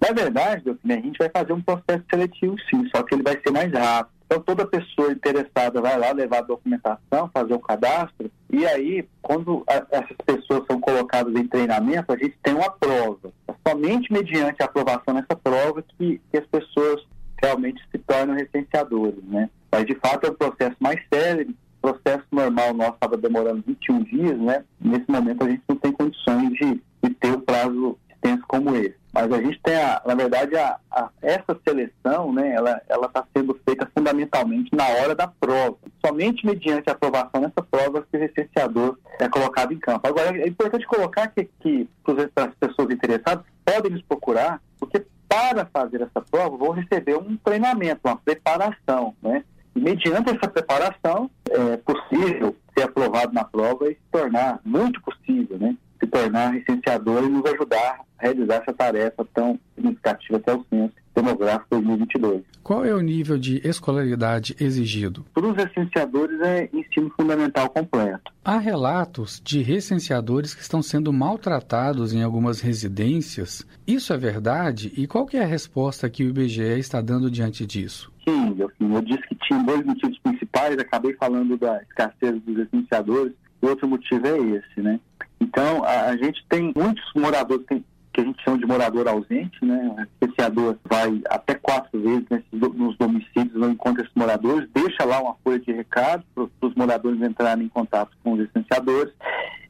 Na 0.00 0.12
verdade, 0.14 0.70
a 0.70 0.92
gente 0.92 1.18
vai 1.18 1.28
fazer 1.28 1.52
um 1.52 1.60
processo 1.60 2.04
seletivo 2.10 2.56
sim, 2.70 2.88
só 2.94 3.02
que 3.02 3.14
ele 3.14 3.22
vai 3.22 3.38
ser 3.40 3.50
mais 3.50 3.70
rápido. 3.72 4.20
Então, 4.24 4.40
toda 4.42 4.64
pessoa 4.64 5.10
interessada 5.10 5.80
vai 5.80 5.98
lá 5.98 6.12
levar 6.12 6.38
a 6.38 6.42
documentação, 6.42 7.28
fazer 7.34 7.52
o 7.52 7.58
cadastro, 7.58 8.30
e 8.48 8.64
aí, 8.64 9.04
quando 9.20 9.64
a, 9.68 9.84
essas 9.90 10.16
pessoas 10.24 10.64
são 10.70 10.80
colocadas 10.80 11.34
em 11.34 11.46
treinamento, 11.46 12.12
a 12.12 12.16
gente 12.16 12.36
tem 12.42 12.54
uma 12.54 12.70
prova. 12.70 13.32
É 13.48 13.54
somente 13.68 14.12
mediante 14.12 14.62
a 14.62 14.66
aprovação 14.66 15.14
nessa 15.14 15.36
prova 15.36 15.82
que, 15.82 16.20
que 16.30 16.38
as 16.38 16.46
pessoas 16.46 17.04
realmente 17.42 17.82
se 17.90 17.98
tornam 17.98 18.34
recenseadores, 18.36 19.22
né? 19.24 19.50
Mas, 19.70 19.86
de 19.86 19.94
fato, 19.96 20.26
é 20.26 20.30
um 20.30 20.34
processo 20.34 20.76
mais 20.78 21.00
sério. 21.12 21.54
Processo 21.80 22.24
normal 22.30 22.74
nosso 22.74 22.94
estava 22.94 23.16
demorando 23.16 23.64
21 23.66 24.02
dias, 24.04 24.38
né? 24.38 24.64
Nesse 24.80 25.10
momento, 25.10 25.44
a 25.44 25.48
gente 25.48 25.62
não 25.68 25.76
tem 25.76 25.92
condições 25.92 26.50
de, 26.50 26.82
de 27.02 27.10
ter 27.14 27.32
o 27.32 27.40
prazo 27.40 27.98
extenso 28.10 28.44
como 28.46 28.76
esse. 28.76 29.00
Mas 29.12 29.32
a 29.32 29.42
gente 29.42 29.60
tem, 29.62 29.74
a, 29.74 30.00
na 30.06 30.14
verdade, 30.14 30.56
a, 30.56 30.78
a, 30.90 31.08
essa 31.20 31.58
seleção, 31.66 32.32
né, 32.32 32.54
ela 32.54 33.06
está 33.06 33.24
sendo 33.36 33.58
feita 33.64 33.90
fundamentalmente 33.92 34.74
na 34.74 34.86
hora 34.86 35.14
da 35.14 35.26
prova. 35.26 35.76
Somente 36.04 36.46
mediante 36.46 36.88
a 36.88 36.92
aprovação 36.92 37.40
nessa 37.40 37.62
prova 37.68 38.06
que 38.10 38.16
o 38.16 38.20
recenseador 38.20 38.96
é 39.18 39.28
colocado 39.28 39.72
em 39.72 39.78
campo. 39.78 40.06
Agora, 40.06 40.36
é 40.38 40.46
importante 40.46 40.86
colocar 40.86 41.26
que, 41.28 41.48
que 41.60 41.88
as 42.36 42.54
pessoas 42.54 42.90
interessadas 42.90 43.44
podem 43.64 43.90
nos 43.90 44.02
procurar, 44.02 44.62
porque 44.78 45.04
para 45.28 45.66
fazer 45.66 46.02
essa 46.02 46.20
prova 46.30 46.56
vão 46.56 46.70
receber 46.70 47.16
um 47.16 47.36
treinamento, 47.36 48.00
uma 48.04 48.16
preparação, 48.16 49.14
né? 49.22 49.44
E 49.74 49.80
mediante 49.80 50.30
essa 50.30 50.48
preparação, 50.48 51.30
é 51.48 51.76
possível 51.78 52.56
ser 52.76 52.84
aprovado 52.84 53.32
na 53.32 53.44
prova 53.44 53.90
e 53.90 53.94
se 53.94 54.00
tornar, 54.10 54.60
muito 54.64 55.00
possível, 55.02 55.58
né? 55.58 55.76
Se 55.98 56.06
tornar 56.06 56.54
licenciador 56.54 57.24
e 57.24 57.28
nos 57.28 57.44
ajudar 57.46 58.00
realizar 58.20 58.56
essa 58.56 58.72
tarefa 58.72 59.26
tão 59.34 59.58
significativa 59.74 60.36
até 60.36 60.54
o 60.54 60.64
censo 60.68 60.92
demográfico 61.14 61.66
2022. 61.70 62.42
Qual 62.62 62.84
é 62.84 62.94
o 62.94 63.00
nível 63.00 63.36
de 63.36 63.60
escolaridade 63.66 64.54
exigido? 64.60 65.24
Para 65.34 65.46
os 65.46 65.56
recenseadores 65.56 66.40
é 66.40 66.68
ensino 66.72 67.10
fundamental 67.16 67.68
completo. 67.70 68.30
Há 68.44 68.58
relatos 68.58 69.40
de 69.44 69.60
recenseadores 69.60 70.54
que 70.54 70.62
estão 70.62 70.82
sendo 70.82 71.12
maltratados 71.12 72.12
em 72.12 72.22
algumas 72.22 72.60
residências. 72.60 73.66
Isso 73.86 74.12
é 74.12 74.16
verdade? 74.16 74.92
E 74.96 75.06
qual 75.06 75.26
é 75.32 75.40
a 75.40 75.46
resposta 75.46 76.08
que 76.08 76.24
o 76.24 76.28
IBGE 76.28 76.78
está 76.78 77.00
dando 77.00 77.30
diante 77.30 77.66
disso? 77.66 78.12
Sim, 78.30 78.56
eu, 78.58 78.70
eu 78.80 79.02
disse 79.02 79.22
que 79.22 79.34
tinha 79.34 79.62
dois 79.62 79.84
motivos 79.84 80.18
principais, 80.20 80.78
acabei 80.78 81.14
falando 81.14 81.56
da 81.56 81.82
escassez 81.82 82.40
dos 82.42 82.56
recenseadores, 82.56 83.32
e 83.60 83.66
outro 83.66 83.88
motivo 83.88 84.26
é 84.26 84.38
esse, 84.38 84.80
né? 84.80 85.00
Então, 85.40 85.84
a, 85.84 86.06
a 86.06 86.16
gente 86.16 86.44
tem 86.48 86.72
muitos 86.76 87.04
moradores, 87.14 87.66
tem 87.66 87.84
que 88.12 88.20
a 88.20 88.24
gente 88.24 88.42
chama 88.42 88.58
de 88.58 88.66
morador 88.66 89.06
ausente, 89.06 89.64
né? 89.64 89.88
O 89.88 90.26
recenseador 90.26 90.76
vai 90.84 91.22
até 91.30 91.54
quatro 91.54 92.00
vezes 92.00 92.24
nesses, 92.28 92.50
nos 92.52 92.96
domicílios, 92.98 93.54
não 93.54 93.70
encontra 93.70 94.02
esses 94.02 94.14
moradores, 94.16 94.68
deixa 94.74 95.04
lá 95.04 95.20
uma 95.20 95.36
folha 95.44 95.60
de 95.60 95.72
recado 95.72 96.24
para 96.34 96.48
os 96.60 96.74
moradores 96.74 97.22
entrarem 97.22 97.66
em 97.66 97.68
contato 97.68 98.10
com 98.22 98.32
os 98.32 98.40
licenciadores 98.40 99.12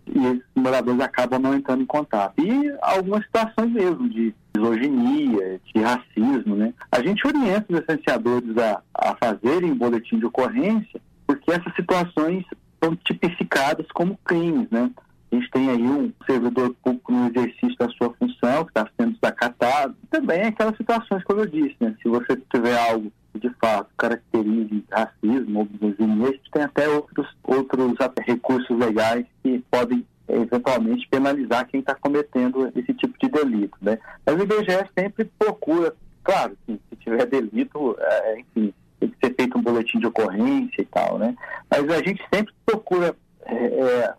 e 0.07 0.27
esses 0.27 0.45
moradores 0.55 1.01
acabam 1.01 1.39
não 1.39 1.55
entrando 1.55 1.83
em 1.83 1.87
contato. 1.87 2.35
E 2.39 2.75
algumas 2.81 3.23
situações 3.25 3.71
mesmo 3.71 4.09
de 4.09 4.35
misoginia, 4.61 5.61
de 5.75 5.83
racismo, 5.83 6.57
né? 6.57 6.75
A 6.93 7.03
gente 7.03 7.27
orienta 7.27 7.67
os 7.69 7.81
licenciadores 7.81 8.57
a, 8.59 8.83
a 8.95 9.17
fazerem 9.17 9.75
boletim 9.75 10.19
de 10.19 10.27
ocorrência 10.27 11.01
porque 11.31 11.53
essas 11.53 11.73
situações 11.77 12.45
são 12.83 12.97
tipificadas 12.97 13.87
como 13.95 14.19
crimes, 14.25 14.69
né? 14.71 14.91
A 15.31 15.37
gente 15.37 15.49
tem 15.53 15.71
aí 15.71 15.83
um 15.83 16.13
servidor 16.27 16.75
público 16.83 17.13
no 17.13 17.29
exercício 17.29 17.77
da 17.79 17.89
sua 17.91 18.13
função, 18.15 18.65
que 18.65 18.71
está 18.71 18.89
sendo 18.99 19.13
desacatado. 19.13 19.95
Também 20.11 20.43
aquelas 20.43 20.77
situações, 20.77 21.23
como 21.23 21.41
eu 21.41 21.47
disse, 21.47 21.77
né? 21.79 21.95
Se 22.03 22.09
você 22.09 22.37
tiver 22.53 22.77
algo 22.77 23.13
que 23.33 23.39
de 23.39 23.51
fato 23.61 23.89
caracterize 23.97 24.85
racismo 24.91 25.61
ou 25.61 25.69
misoginia, 25.71 26.31
a 26.31 26.51
tem 26.51 26.63
até 26.63 26.89
outros, 26.89 27.29
outros 27.45 27.95
recursos 28.27 28.77
legais 28.77 29.25
que 29.45 29.63
podem 29.71 30.05
eventualmente 30.37 31.09
penalizar 31.09 31.67
quem 31.67 31.81
está 31.81 31.95
cometendo 31.95 32.71
esse 32.77 32.95
tipo 32.95 33.19
de 33.19 33.29
delito, 33.29 33.77
né? 33.81 33.99
Mas 34.25 34.37
o 34.37 34.43
IBGE 34.43 34.89
sempre 34.99 35.25
procura, 35.39 35.95
claro, 36.23 36.57
que 36.67 36.81
se 36.89 36.97
tiver 36.97 37.27
delito, 37.27 37.97
é, 37.99 38.41
enfim, 38.41 38.75
tem 38.99 39.09
que 39.09 39.27
ser 39.27 39.35
feito 39.35 39.59
um 39.59 39.63
boletim 39.63 39.99
de 39.99 40.07
ocorrência 40.07 40.83
e 40.83 40.87
tal, 40.87 41.19
né? 41.19 41.35
Mas 41.71 41.89
a 41.91 42.03
gente 42.03 42.23
sempre 42.33 42.53
procura 42.65 43.15
é, 43.47 43.55
é 43.55 44.15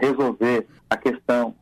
resolver 0.00 0.66
a 0.90 0.96
questão 0.96 1.54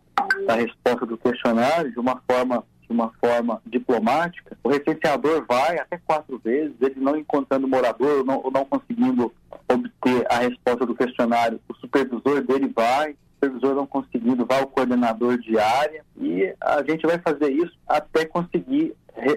da 0.47 0.55
resposta 0.55 1.05
do 1.07 1.19
questionário 1.19 1.93
de 1.93 1.99
uma 1.99 2.21
forma 2.29 2.65
de 2.83 2.93
uma 2.93 3.11
forma 3.21 3.63
diplomática, 3.65 4.57
o 4.63 4.69
recenseador 4.69 5.47
vai 5.49 5.79
até 5.79 5.97
quatro 5.97 6.39
vezes, 6.45 6.75
ele 6.81 7.01
não 7.01 7.17
encontrando 7.17 7.67
morador 7.67 8.19
ou 8.19 8.25
não, 8.25 8.41
ou 8.45 8.51
não 8.51 8.67
conseguindo 8.67 9.33
obter 9.67 10.27
a 10.31 10.39
resposta 10.41 10.85
do 10.85 10.95
questionário, 10.95 11.59
o 11.69 11.75
supervisor 11.77 12.43
dele 12.43 12.71
vai, 12.75 13.17
supervisor 13.43 13.75
não 13.75 13.87
conseguindo, 13.87 14.47
vai 14.47 14.61
ao 14.61 14.69
coordenador 14.69 15.39
de 15.39 15.59
área 15.59 16.05
e 16.21 16.55
a 16.61 16.83
gente 16.89 17.07
vai 17.07 17.19
fazer 17.19 17.51
isso 17.51 17.73
até 17.89 18.25
conseguir 18.25 18.95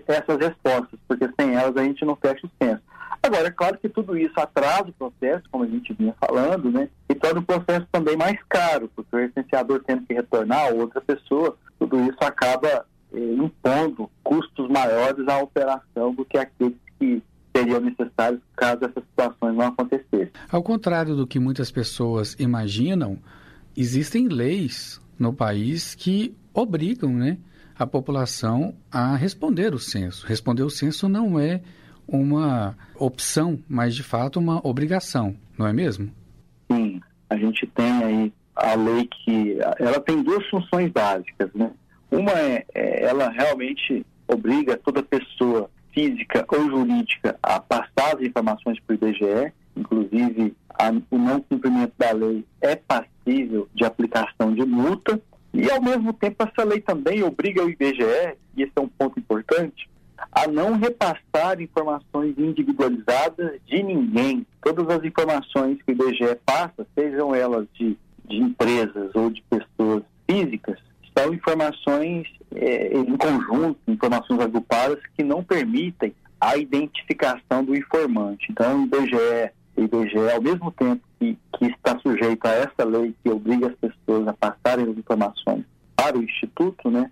essas 0.08 0.38
respostas, 0.38 1.00
porque 1.08 1.28
sem 1.40 1.56
elas 1.56 1.76
a 1.76 1.84
gente 1.84 2.06
não 2.06 2.16
fecha 2.16 2.46
o 2.46 2.50
censo. 2.62 2.82
Agora, 3.22 3.48
é 3.48 3.52
claro 3.52 3.78
que 3.80 3.90
tudo 3.90 4.16
isso 4.18 4.34
atrasa 4.40 4.90
o 4.90 4.94
processo, 4.94 5.44
como 5.52 5.64
a 5.64 5.68
gente 5.68 5.94
vinha 5.94 6.14
falando, 6.20 6.72
né? 6.72 6.88
E 7.10 7.16
torna 7.16 7.40
o 7.40 7.46
processo 7.46 7.88
também 7.92 8.16
mais 8.16 8.38
caro, 8.48 8.90
porque 8.96 9.16
o 9.16 9.20
licenciador 9.20 9.84
tendo 9.86 10.06
que 10.06 10.14
retornar 10.14 10.68
a 10.68 10.74
outra 10.74 11.02
pessoa, 11.02 11.58
tudo 11.80 12.00
isso 12.02 12.18
acaba 12.22 12.86
eh, 13.14 13.20
impondo 13.20 14.10
custos 14.24 14.70
maiores 14.70 15.28
à 15.28 15.40
operação 15.40 16.14
do 16.14 16.24
que 16.24 16.38
aqueles 16.38 16.78
que 17.00 17.22
seriam 17.56 17.80
necessários 17.80 18.42
caso 18.56 18.86
essas 18.86 19.04
situações 19.04 19.56
não 19.56 19.68
acontecessem. 19.68 20.32
Ao 20.52 20.62
contrário 20.62 21.16
do 21.16 21.26
que 21.26 21.40
muitas 21.40 21.72
pessoas 21.72 22.36
imaginam, 22.38 23.18
existem 23.76 24.28
leis 24.28 25.02
no 25.18 25.34
país 25.34 25.96
que 25.96 26.36
obrigam 26.54 27.12
né, 27.12 27.38
a 27.78 27.86
população 27.86 28.76
a 28.92 29.16
responder 29.16 29.74
o 29.74 29.80
censo. 29.80 30.26
Responder 30.26 30.64
o 30.64 30.70
censo 30.70 31.10
não 31.10 31.40
é 31.40 31.62
uma 32.08 32.76
opção, 32.98 33.60
mas 33.68 33.96
de 33.96 34.04
fato 34.04 34.40
uma 34.40 34.66
obrigação, 34.66 35.36
não 35.58 35.68
é 35.68 35.74
mesmo? 35.74 36.12
Sim, 36.72 37.02
a 37.30 37.36
gente 37.36 37.66
tem 37.68 38.04
aí 38.04 38.34
a 38.56 38.76
lei 38.76 39.08
que 39.08 39.58
ela 39.80 40.00
tem 40.00 40.24
duas 40.24 40.48
funções 40.48 40.92
básicas, 40.92 41.50
né? 41.54 41.72
Uma 42.10 42.32
é, 42.32 42.66
é 42.74 43.04
ela 43.04 43.30
realmente 43.30 44.06
obriga 44.28 44.78
toda 44.78 45.04
pessoa 45.04 45.70
física 45.94 46.46
ou 46.50 46.70
jurídica 46.70 47.38
a 47.42 47.60
passar 47.60 48.16
as 48.16 48.22
informações 48.22 48.80
para 48.80 48.94
o 48.94 48.96
IBGE, 48.96 49.54
inclusive 49.76 50.56
a, 50.70 50.92
o 51.12 51.18
não 51.18 51.42
cumprimento 51.42 51.94
da 51.98 52.12
lei 52.12 52.46
é 52.62 52.76
de 53.26 53.84
aplicação 53.84 54.54
de 54.54 54.66
multa, 54.66 55.20
e 55.54 55.70
ao 55.72 55.82
mesmo 55.82 56.14
tempo 56.14 56.44
essa 56.44 56.68
lei 56.68 56.82
também 56.82 57.24
obriga 57.24 57.64
o 57.64 57.70
IBGE, 57.70 58.36
e 58.56 58.64
esse 58.64 58.74
é 58.76 58.82
um 58.82 58.88
ponto 58.88 59.20
importante, 59.20 59.90
a 60.32 60.48
não 60.48 60.78
repassar 60.78 61.62
informações 61.62 62.38
individualizadas 62.38 63.60
de 63.66 63.84
ninguém. 63.84 64.46
Todas 64.62 64.88
as 64.90 65.04
informações 65.04 65.82
que 65.82 65.92
o 65.92 65.94
IBGE 65.94 66.36
passa, 66.46 66.86
sejam 66.94 67.34
elas 67.34 67.68
de, 67.74 67.98
de 68.26 68.38
empresas 68.38 69.12
ou 69.14 69.30
de 69.30 69.42
pessoas 69.44 70.04
físicas, 70.30 70.80
são 71.18 71.34
informações 71.34 72.28
é, 72.54 72.98
em 72.98 73.18
conjunto, 73.18 73.80
informações 73.88 74.40
agrupadas 74.40 75.00
que 75.18 75.24
não 75.24 75.44
permitem 75.44 76.14
a 76.40 76.58
identificação 76.58 77.64
do 77.64 77.76
informante. 77.76 78.48
Então, 78.50 78.82
o 78.82 78.86
IBGE 78.86 79.52
IBGE, 79.78 80.32
ao 80.34 80.42
mesmo 80.42 80.72
tempo 80.72 81.02
que, 81.20 81.38
que 81.58 81.66
está 81.66 81.98
sujeito 82.00 82.46
a 82.46 82.52
essa 82.52 82.84
lei 82.86 83.14
que 83.24 83.30
obriga 83.30 83.68
as 83.68 83.76
pessoas 83.76 84.28
a 84.28 84.34
passarem 84.34 84.90
as 84.90 84.98
informações 84.98 85.66
para 85.96 86.18
o 86.18 86.24
Instituto, 86.24 86.90
né, 86.90 87.10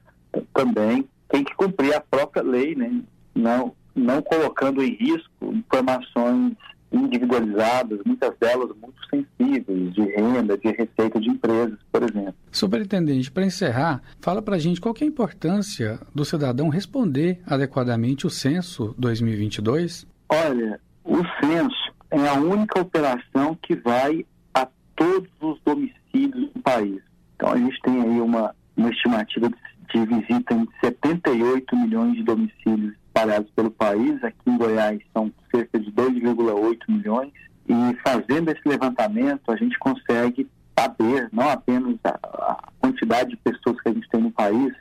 também 0.53 1.07
tem 1.29 1.43
que 1.43 1.55
cumprir 1.55 1.93
a 1.93 2.01
própria 2.01 2.43
lei, 2.43 2.75
né, 2.75 3.01
não, 3.35 3.73
não 3.95 4.21
colocando 4.21 4.83
em 4.83 4.93
risco 4.95 5.29
informações 5.41 6.55
individualizadas, 6.93 7.99
muitas 8.05 8.37
delas 8.37 8.69
muito 8.79 8.99
sensíveis, 9.09 9.93
de 9.93 10.01
renda, 10.01 10.55
de 10.55 10.67
receita 10.67 11.19
de 11.19 11.29
empresas, 11.29 11.79
por 11.91 12.03
exemplo. 12.03 12.35
Superintendente, 12.51 13.31
para 13.31 13.45
encerrar, 13.45 14.01
fala 14.21 14.41
para 14.41 14.55
a 14.55 14.59
gente 14.59 14.79
qual 14.79 14.93
é 15.01 15.03
a 15.03 15.07
importância 15.07 15.99
do 16.13 16.23
cidadão 16.23 16.69
responder 16.69 17.41
adequadamente 17.47 18.27
o 18.27 18.29
censo 18.29 18.93
2022? 18.97 20.05
Olha, 20.29 20.79
o 21.03 21.17
censo 21.41 21.92
é 22.21 22.29
a 22.29 22.35
única 22.35 22.79
operação 22.79 23.57
que 23.61 23.75
vai 23.75 24.23
a 24.53 24.67
todos 24.95 25.29
os 25.41 25.59
domicílios 25.61 26.51
do 26.53 26.61
país. 26.61 27.01
Então 27.35 27.51
a 27.51 27.57
gente 27.57 27.81
tem 27.81 28.01
aí 28.01 28.21
uma, 28.21 28.53
uma 28.77 28.89
estimativa 28.89 29.49
de, 29.49 29.55
de 29.93 30.05
visita 30.05 30.53
em 30.53 30.67
78 30.83 31.75
milhões 31.75 32.15
de 32.15 32.23
domicílios 32.23 32.93
espalhados 33.07 33.49
pelo 33.55 33.71
país. 33.71 34.23
Aqui 34.23 34.37
em 34.45 34.57
Goiás 34.57 35.01
são 35.11 35.31
cerca 35.53 35.79
de 35.79 35.91
2,8 35.91 36.77
milhões. 36.87 37.31
E 37.67 37.97
fazendo 38.05 38.49
esse 38.49 38.61
levantamento, 38.67 39.51
a 39.51 39.55
gente 39.55 39.77
consegue 39.79 40.47
saber 40.77 41.29
não 41.31 41.49
apenas 41.49 41.97
a, 42.03 42.09
a, 42.09 42.67
quantidade 42.79 43.31
de 43.31 43.37
pessoas 43.37 43.79
que 43.81 43.89
a 43.89 43.93
gente 43.93 44.09
tem 44.09 44.21
no 44.21 44.31
país, 44.31 44.73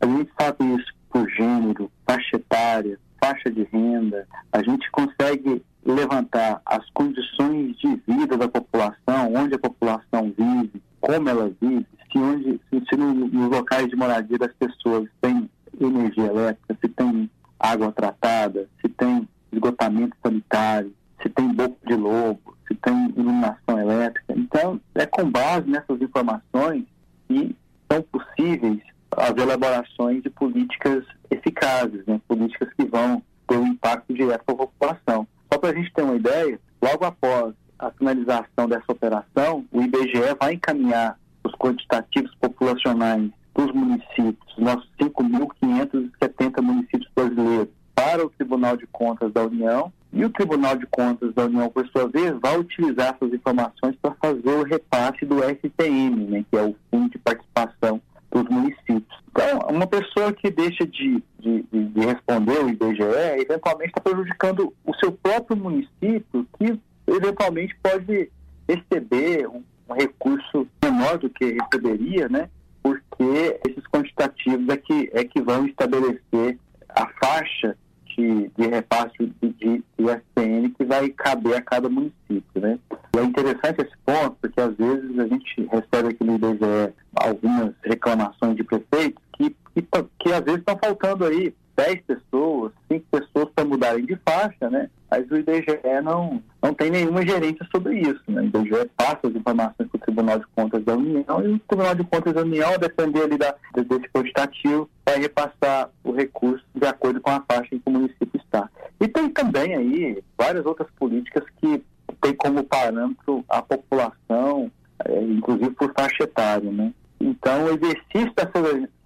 a 0.00 0.06
gente 0.06 0.30
sabe 0.40 0.64
isso 0.74 0.92
por 1.10 1.28
gênero, 1.30 1.90
faixa 2.06 2.36
etária, 2.36 2.98
faixa 3.22 3.50
de 3.50 3.62
renda. 3.64 4.26
A 4.52 4.62
gente 4.62 4.90
consegue 4.90 5.62
levantar 5.84 6.60
as 6.66 6.88
condições 6.90 7.76
de 7.78 8.02
vida 8.06 8.36
da 8.36 8.48
população, 8.48 9.32
onde 9.34 9.54
a 9.54 9.58
população 9.58 10.32
vive, 10.36 10.82
como 11.00 11.28
ela 11.28 11.52
vive, 11.60 11.86
se, 12.10 12.18
onde, 12.18 12.60
se, 12.68 12.96
nos 12.96 13.50
locais 13.50 13.88
de 13.88 13.96
moradia 13.96 14.38
das 14.38 14.52
pessoas 14.54 15.08
tem 15.20 15.48
energia 15.80 16.26
elétrica, 16.26 16.76
se 16.80 16.88
tem 16.88 17.30
água 17.58 17.92
tratada, 17.92 18.68
se 18.80 18.88
tem 18.88 19.28
esgotamento 19.52 20.16
sanitário, 20.22 20.92
se 21.20 21.28
tem 21.28 21.48
boca 21.48 21.76
de 21.86 21.94
lobo, 21.94 22.56
se 22.66 22.74
tem 22.74 23.10
iluminação 23.16 23.78
elétrica. 23.78 24.34
Então, 24.36 24.80
é 24.94 25.06
com 25.06 25.30
base 25.30 25.68
nessas 25.68 26.00
informações 26.00 26.84
que 27.28 27.56
são 27.90 28.02
possíveis 28.02 28.80
as 29.16 29.36
elaborações 29.36 30.22
de 30.22 30.30
políticas 30.30 31.04
eficazes, 31.30 32.04
né? 32.06 32.20
políticas 32.26 32.68
que 32.74 32.84
vão 32.84 33.22
ter 33.46 33.56
um 33.56 33.66
impacto 33.66 34.12
direto 34.12 34.44
para 34.44 34.54
a 34.54 34.58
população. 34.58 35.26
Só 35.52 35.58
para 35.58 35.70
a 35.70 35.74
gente 35.74 35.92
ter 35.92 36.02
uma 36.02 36.16
ideia, 36.16 36.58
logo 36.80 37.04
após 37.04 37.54
a 37.78 37.90
finalização 37.90 38.68
dessa 38.68 38.90
operação, 38.90 39.64
o 39.72 39.82
IBGE 39.82 40.36
vai 40.40 40.54
encaminhar 40.54 41.18
os 41.44 41.52
quantitativos 41.54 42.34
populacionais 42.36 43.30
dos 43.54 43.70
municípios, 43.72 44.56
nossos 44.56 44.88
5.570 45.00 46.62
municípios 46.62 47.10
brasileiros, 47.14 47.68
para 47.94 48.24
o 48.24 48.30
Tribunal 48.30 48.76
de 48.76 48.86
Contas 48.86 49.32
da 49.32 49.44
União 49.44 49.92
e 50.12 50.24
o 50.24 50.30
Tribunal 50.30 50.76
de 50.76 50.86
Contas 50.86 51.32
da 51.34 51.44
União, 51.44 51.68
por 51.68 51.86
sua 51.88 52.08
vez, 52.08 52.34
vai 52.40 52.58
utilizar 52.58 53.14
essas 53.14 53.32
informações 53.32 53.96
para 54.00 54.14
fazer 54.14 54.50
o 54.50 54.62
repasse 54.62 55.24
do 55.24 55.36
STM, 55.38 56.26
né, 56.28 56.44
que 56.50 56.58
é 56.58 56.62
o 56.62 56.76
Fundo 56.90 57.10
de 57.10 57.18
Participação 57.18 58.00
dos 58.32 58.48
Municípios. 58.48 59.22
Então, 59.30 59.58
uma 59.68 59.86
pessoa 59.86 60.32
que 60.32 60.50
deixa 60.50 60.86
de, 60.86 61.22
de, 61.38 61.62
de 61.70 62.00
responder 62.00 62.64
o 62.64 62.68
IBGE, 62.68 63.02
eventualmente 63.38 63.90
está 63.90 64.00
prejudicando 64.00 64.72
o 64.84 64.94
seu 64.96 65.12
próprio 65.12 65.56
município, 65.56 66.46
que 66.58 66.78
eventualmente 67.06 67.76
pode 67.82 68.30
receber 68.68 69.46
um, 69.46 69.62
um 69.88 69.94
recurso 69.94 70.66
menor 70.82 71.18
do 71.18 71.28
que 71.28 71.56
receberia, 71.60 72.28
né? 72.28 72.48
porque 72.82 73.60
esses 73.68 73.84
quantitativos 73.86 74.68
é 74.68 74.76
que, 74.76 75.10
é 75.12 75.24
que 75.24 75.40
vão 75.40 75.66
estabelecer 75.66 76.58
a 76.88 77.06
faixa 77.22 77.76
de, 78.16 78.50
de 78.56 78.66
repasse 78.68 79.16
de, 79.18 79.48
de, 79.52 79.78
de 79.78 80.68
que 80.76 80.84
vai 80.84 81.08
caber 81.10 81.56
a 81.56 81.62
cada 81.62 81.88
município. 81.88 82.44
Né? 82.56 82.78
E 83.14 83.18
é 83.18 83.24
interessante 83.24 83.82
esse 83.82 83.96
ponto, 84.06 84.36
porque 84.40 84.60
às 84.60 84.74
vezes 84.74 85.18
a 85.18 85.26
gente 85.26 85.68
recebe 85.70 86.08
aqui 86.08 86.24
no 86.24 86.34
IBGE 86.36 86.94
algumas 87.14 87.74
reclamações 87.84 88.56
de 88.56 88.64
prefeitos 88.64 89.22
que, 89.34 89.54
que, 89.74 89.86
que 90.18 90.32
às 90.32 90.40
vezes 90.40 90.60
estão 90.60 90.78
faltando 90.82 91.26
aí 91.26 91.54
10 91.76 92.00
pessoas, 92.02 92.72
5 92.90 93.06
pessoas 93.10 93.48
para 93.54 93.64
mudarem 93.64 94.04
de 94.04 94.16
faixa, 94.26 94.70
né? 94.70 94.88
Mas 95.10 95.30
o 95.30 95.36
IBGE 95.36 95.78
não, 96.02 96.42
não 96.62 96.72
tem 96.72 96.90
nenhuma 96.90 97.26
gerência 97.26 97.66
sobre 97.74 97.98
isso, 97.98 98.22
né? 98.28 98.42
O 98.42 98.44
IBGE 98.44 98.90
passa 98.96 99.20
as 99.24 99.34
informações 99.34 99.88
para 99.88 99.96
o 99.96 100.00
Tribunal 100.00 100.38
de 100.38 100.46
Contas 100.54 100.84
da 100.84 100.94
União 100.94 101.44
e 101.44 101.48
o 101.48 101.58
Tribunal 101.60 101.94
de 101.94 102.04
Contas 102.04 102.32
da 102.32 102.42
União, 102.42 102.72
a 102.72 102.76
depender 102.76 103.22
ali 103.22 103.36
da, 103.36 103.54
desse 103.74 104.08
quantitativo, 104.08 104.88
vai 105.04 105.18
repassar 105.18 105.90
o 106.04 106.12
recurso 106.12 106.64
de 106.74 106.86
acordo 106.86 107.20
com 107.20 107.30
a 107.30 107.44
faixa 107.50 107.74
em 107.74 107.78
que 107.78 107.88
o 107.88 107.90
município 107.90 108.40
está. 108.42 108.70
E 109.00 109.08
tem 109.08 109.28
também 109.28 109.74
aí 109.74 110.24
várias 110.38 110.64
outras 110.64 110.88
políticas 110.92 111.44
que 111.60 111.82
têm 112.22 112.34
como 112.34 112.64
parâmetro 112.64 113.44
a 113.48 113.60
população, 113.60 114.70
é, 115.04 115.22
inclusive 115.22 115.70
por 115.70 115.92
faixa 115.92 116.22
etária, 116.22 116.70
né? 116.70 116.92
Então, 117.20 117.64
o 117.64 117.70
exercício 117.70 118.32
da 118.34 118.50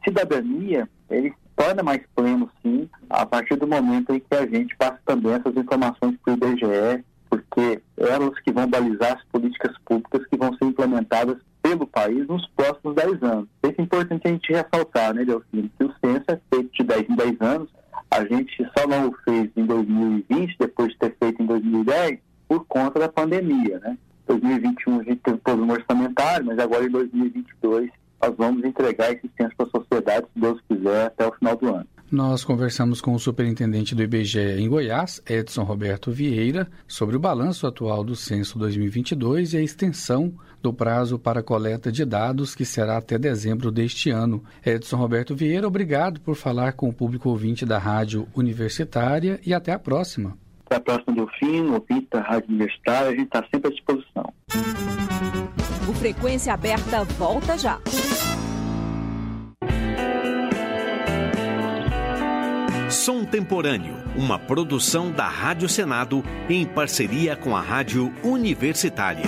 cidadania, 0.05 0.89
ele 1.11 1.35
torna 1.57 1.83
mais 1.83 2.03
pleno, 2.15 2.51
sim, 2.63 2.89
a 3.11 3.27
partir 3.27 3.57
do 3.57 3.67
momento 3.67 4.15
em 4.15 4.21
que 4.21 4.35
a 4.35 4.47
gente 4.47 4.77
passa 4.77 4.99
também 5.05 5.33
essas 5.33 5.57
informações 5.57 6.17
para 6.23 6.33
o 6.33 6.37
IBGE, 6.37 7.05
porque 7.29 7.83
elas 7.97 8.39
que 8.41 8.53
vão 8.53 8.69
balizar 8.69 9.17
as 9.17 9.25
políticas 9.25 9.77
públicas 9.85 10.27
que 10.27 10.37
vão 10.37 10.55
ser 10.57 10.67
implementadas 10.67 11.39
pelo 11.63 11.87
país 11.87 12.27
nos 12.29 12.47
próximos 12.51 12.95
10 12.95 13.23
anos. 13.23 13.49
Isso 13.65 13.75
é 13.79 13.83
importante 13.83 14.23
a 14.25 14.31
gente 14.31 14.53
ressaltar, 14.53 15.15
né, 15.15 15.25
Delfino, 15.25 15.71
que 15.77 15.85
o 15.85 15.95
censo 16.05 16.25
é 16.29 16.41
feito 16.55 16.73
de 16.73 16.85
10 16.85 17.11
em 17.11 17.17
10 17.17 17.41
anos, 17.41 17.69
a 18.11 18.25
gente 18.25 18.67
só 18.77 18.87
não 18.87 19.09
o 19.09 19.17
fez 19.25 19.51
em 19.57 19.67
2020, 19.67 20.57
depois 20.59 20.93
de 20.93 20.99
ter 20.99 21.17
feito 21.19 21.43
em 21.43 21.47
2010, 21.47 22.19
por 22.49 22.65
conta 22.67 22.99
da 22.99 23.09
pandemia, 23.09 23.79
né? 23.81 23.97
2021 24.27 25.01
a 25.01 25.03
gente 25.03 25.21
teve 25.23 25.39
problema 25.39 25.75
orçamentário, 25.75 26.47
mas 26.47 26.59
agora 26.59 26.85
em 26.85 26.91
2022 26.91 27.91
nós 28.21 28.35
vamos 28.37 28.65
entregar 28.65 29.13
esse 29.13 29.31
censo 29.37 29.55
para 29.57 29.67
a 29.67 29.71
sociedade, 29.71 30.27
se 30.33 30.41
Deus 30.41 30.61
quiser, 30.69 31.07
até 31.07 31.27
o 31.27 31.33
final 31.33 31.57
do 31.57 31.75
ano. 31.75 31.87
Nós 32.11 32.45
conversamos 32.45 33.01
com 33.01 33.15
o 33.15 33.19
superintendente 33.19 33.93
do 33.93 34.03
IBGE 34.03 34.61
em 34.61 34.69
Goiás, 34.69 35.21
Edson 35.29 35.65
Roberto 35.65 36.13
Vieira, 36.13 36.69
sobre 36.87 37.17
o 37.17 37.21
balanço 37.21 37.67
atual 37.67 38.05
do 38.05 38.15
censo 38.15 38.59
2022 38.61 39.55
e 39.55 39.57
a 39.57 39.63
extensão 39.63 40.33
do 40.63 40.73
prazo 40.73 41.19
para 41.19 41.43
coleta 41.43 41.91
de 41.91 42.05
dados, 42.05 42.55
que 42.55 42.65
será 42.65 42.97
até 42.97 43.19
dezembro 43.19 43.73
deste 43.73 44.11
ano. 44.11 44.43
Edson 44.65 44.97
Roberto 44.97 45.35
Vieira, 45.35 45.67
obrigado 45.67 46.21
por 46.21 46.37
falar 46.37 46.75
com 46.75 46.89
o 46.89 46.93
público 46.93 47.29
ouvinte 47.29 47.67
da 47.67 47.79
Rádio 47.79 48.29
Universitária 48.37 49.41
e 49.45 49.53
até 49.53 49.73
a 49.73 49.79
próxima. 49.79 50.39
Até 50.67 50.77
a 50.77 50.81
próxima, 50.81 51.15
Delfino, 51.15 51.75
ouvinte 51.75 52.09
da 52.13 52.21
Rádio 52.21 52.49
Universitária, 52.49 53.09
a 53.09 53.13
gente 53.13 53.27
está 53.27 53.45
sempre 53.53 53.69
à 53.69 53.71
disposição. 53.71 54.33
O 55.89 55.95
Frequência 55.95 56.53
Aberta 56.53 57.05
volta 57.05 57.57
já. 57.57 57.81
Som 62.91 63.25
Temporâneo, 63.25 63.95
uma 64.17 64.39
produção 64.39 65.13
da 65.13 65.29
Rádio 65.29 65.69
Senado 65.69 66.25
em 66.49 66.67
parceria 66.67 67.37
com 67.37 67.57
a 67.57 67.61
Rádio 67.61 68.13
Universitária. 68.25 69.25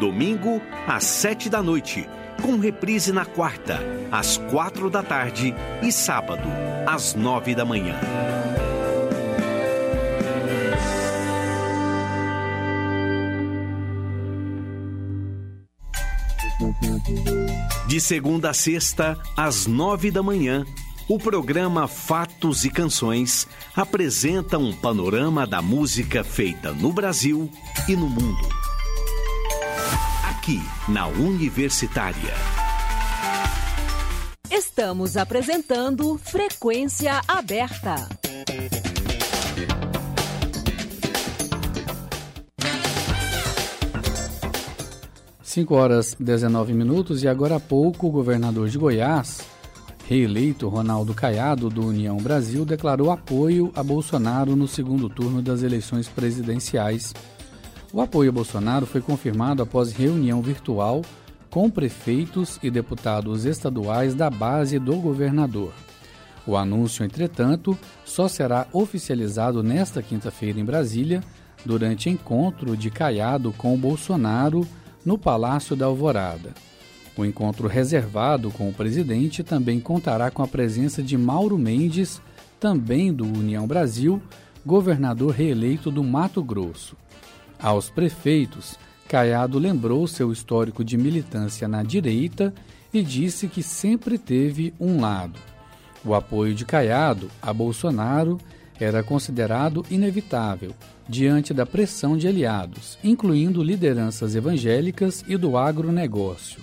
Domingo, 0.00 0.62
às 0.86 1.04
sete 1.04 1.50
da 1.50 1.62
noite, 1.62 2.08
com 2.40 2.58
reprise 2.58 3.12
na 3.12 3.26
quarta, 3.26 3.78
às 4.10 4.38
quatro 4.38 4.88
da 4.88 5.02
tarde 5.02 5.54
e 5.82 5.92
sábado, 5.92 6.48
às 6.86 7.14
nove 7.14 7.54
da 7.54 7.64
manhã. 7.64 7.96
De 17.86 18.00
segunda 18.00 18.50
a 18.50 18.54
sexta, 18.54 19.18
às 19.36 19.66
nove 19.66 20.10
da 20.10 20.22
manhã, 20.22 20.64
o 21.08 21.18
programa 21.18 21.86
Fatos 21.86 22.64
e 22.64 22.70
Canções 22.70 23.46
apresenta 23.76 24.56
um 24.58 24.72
panorama 24.72 25.46
da 25.46 25.60
música 25.60 26.24
feita 26.24 26.72
no 26.72 26.92
Brasil 26.92 27.50
e 27.88 27.94
no 27.94 28.08
mundo. 28.08 28.48
Aqui, 30.30 30.62
na 30.88 31.06
Universitária. 31.06 32.34
Estamos 34.50 35.16
apresentando 35.16 36.18
Frequência 36.18 37.20
Aberta. 37.28 38.08
5 45.54 45.72
horas 45.72 46.16
19 46.18 46.74
minutos 46.74 47.22
e 47.22 47.28
agora 47.28 47.54
há 47.54 47.60
pouco 47.60 48.08
o 48.08 48.10
governador 48.10 48.68
de 48.68 48.76
Goiás, 48.76 49.40
reeleito 50.04 50.68
Ronaldo 50.68 51.14
Caiado, 51.14 51.70
do 51.70 51.86
União 51.86 52.16
Brasil, 52.16 52.64
declarou 52.64 53.08
apoio 53.08 53.70
a 53.76 53.80
Bolsonaro 53.80 54.56
no 54.56 54.66
segundo 54.66 55.08
turno 55.08 55.40
das 55.40 55.62
eleições 55.62 56.08
presidenciais. 56.08 57.14
O 57.92 58.00
apoio 58.00 58.30
a 58.30 58.32
Bolsonaro 58.32 58.84
foi 58.84 59.00
confirmado 59.00 59.62
após 59.62 59.92
reunião 59.92 60.42
virtual 60.42 61.02
com 61.48 61.70
prefeitos 61.70 62.58
e 62.60 62.68
deputados 62.68 63.44
estaduais 63.44 64.12
da 64.12 64.28
base 64.28 64.80
do 64.80 64.96
governador. 64.96 65.72
O 66.44 66.56
anúncio, 66.56 67.04
entretanto, 67.04 67.78
só 68.04 68.26
será 68.26 68.66
oficializado 68.72 69.62
nesta 69.62 70.02
quinta-feira 70.02 70.58
em 70.58 70.64
Brasília, 70.64 71.22
durante 71.64 72.10
encontro 72.10 72.76
de 72.76 72.90
Caiado 72.90 73.52
com 73.56 73.78
Bolsonaro 73.78 74.66
no 75.04 75.18
Palácio 75.18 75.76
da 75.76 75.86
Alvorada. 75.86 76.54
O 77.16 77.24
encontro 77.24 77.68
reservado 77.68 78.50
com 78.50 78.68
o 78.68 78.72
presidente 78.72 79.44
também 79.44 79.78
contará 79.78 80.30
com 80.30 80.42
a 80.42 80.48
presença 80.48 81.02
de 81.02 81.16
Mauro 81.16 81.56
Mendes, 81.56 82.20
também 82.58 83.12
do 83.12 83.24
União 83.24 83.66
Brasil, 83.66 84.20
governador 84.66 85.32
reeleito 85.32 85.90
do 85.90 86.02
Mato 86.02 86.42
Grosso. 86.42 86.96
Aos 87.60 87.88
prefeitos, 87.88 88.76
Caiado 89.08 89.58
lembrou 89.58 90.06
seu 90.08 90.32
histórico 90.32 90.82
de 90.82 90.96
militância 90.96 91.68
na 91.68 91.82
direita 91.82 92.52
e 92.92 93.02
disse 93.02 93.46
que 93.46 93.62
sempre 93.62 94.18
teve 94.18 94.74
um 94.80 95.00
lado. 95.00 95.38
O 96.04 96.14
apoio 96.14 96.54
de 96.54 96.64
Caiado 96.64 97.30
a 97.40 97.52
Bolsonaro 97.52 98.38
era 98.80 99.02
considerado 99.02 99.84
inevitável 99.90 100.74
diante 101.08 101.52
da 101.52 101.66
pressão 101.66 102.16
de 102.16 102.26
aliados, 102.26 102.98
incluindo 103.04 103.62
lideranças 103.62 104.34
evangélicas 104.34 105.24
e 105.26 105.36
do 105.36 105.56
agronegócio. 105.56 106.60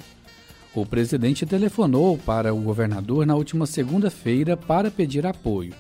O 0.73 0.85
presidente 0.85 1.45
telefonou 1.45 2.17
para 2.17 2.53
o 2.53 2.61
governador 2.61 3.25
na 3.25 3.35
última 3.35 3.65
segunda-feira 3.65 4.55
para 4.55 4.89
pedir 4.89 5.25
apoio. 5.25 5.73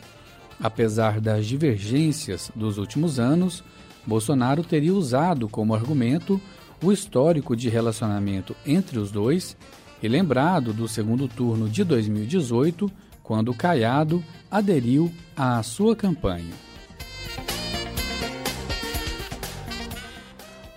Apesar 0.61 1.19
das 1.19 1.45
divergências 1.45 2.51
dos 2.53 2.77
últimos 2.77 3.19
anos, 3.19 3.63
Bolsonaro 4.05 4.63
teria 4.63 4.93
usado 4.93 5.47
como 5.47 5.73
argumento 5.73 6.39
o 6.83 6.91
histórico 6.91 7.55
de 7.55 7.69
relacionamento 7.69 8.55
entre 8.65 8.99
os 8.99 9.11
dois 9.11 9.55
e 10.01 10.07
lembrado 10.07 10.73
do 10.73 10.87
segundo 10.87 11.27
turno 11.27 11.69
de 11.69 11.83
2018, 11.83 12.91
quando 13.23 13.53
Caiado 13.53 14.23
aderiu 14.49 15.11
à 15.35 15.61
sua 15.63 15.95
campanha. 15.95 16.70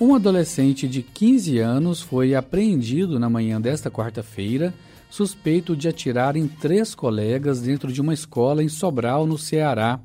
Um 0.04 0.14
adolescente 0.14 0.86
de 0.86 1.02
15 1.02 1.60
anos 1.60 2.02
foi 2.02 2.34
apreendido 2.34 3.18
na 3.18 3.30
manhã 3.30 3.58
desta 3.58 3.90
quarta-feira, 3.90 4.74
suspeito 5.08 5.74
de 5.74 5.88
atirar 5.88 6.36
em 6.36 6.46
três 6.46 6.94
colegas 6.94 7.62
dentro 7.62 7.90
de 7.90 8.02
uma 8.02 8.12
escola 8.12 8.62
em 8.62 8.68
Sobral, 8.68 9.26
no 9.26 9.38
Ceará. 9.38 9.98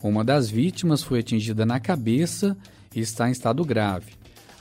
Uma 0.00 0.22
das 0.22 0.48
vítimas 0.48 1.02
foi 1.02 1.18
atingida 1.18 1.66
na 1.66 1.80
cabeça 1.80 2.56
e 2.94 3.00
está 3.00 3.28
em 3.28 3.32
estado 3.32 3.64
grave. 3.64 4.12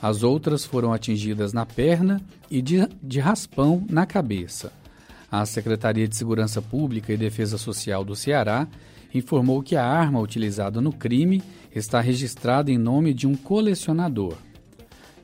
As 0.01 0.23
outras 0.23 0.65
foram 0.65 0.91
atingidas 0.91 1.53
na 1.53 1.63
perna 1.63 2.19
e 2.49 2.59
de, 2.59 2.89
de 3.03 3.19
raspão 3.19 3.85
na 3.87 4.07
cabeça. 4.07 4.73
A 5.31 5.45
Secretaria 5.45 6.07
de 6.07 6.15
Segurança 6.15 6.59
Pública 6.59 7.13
e 7.13 7.17
Defesa 7.17 7.59
Social 7.59 8.03
do 8.03 8.15
Ceará 8.15 8.67
informou 9.13 9.61
que 9.61 9.75
a 9.75 9.85
arma 9.85 10.19
utilizada 10.19 10.81
no 10.81 10.91
crime 10.91 11.43
está 11.71 12.01
registrada 12.01 12.71
em 12.71 12.79
nome 12.79 13.13
de 13.13 13.27
um 13.27 13.35
colecionador. 13.35 14.35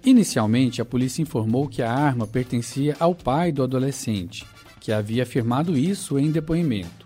Inicialmente, 0.04 0.82
a 0.82 0.86
polícia 0.86 1.22
informou 1.22 1.68
que 1.68 1.82
a 1.82 1.92
arma 1.92 2.26
pertencia 2.26 2.96
ao 3.00 3.14
pai 3.14 3.52
do 3.52 3.62
adolescente, 3.62 4.46
que 4.80 4.92
havia 4.92 5.24
afirmado 5.24 5.78
isso 5.78 6.18
em 6.18 6.32
depoimento. 6.32 7.06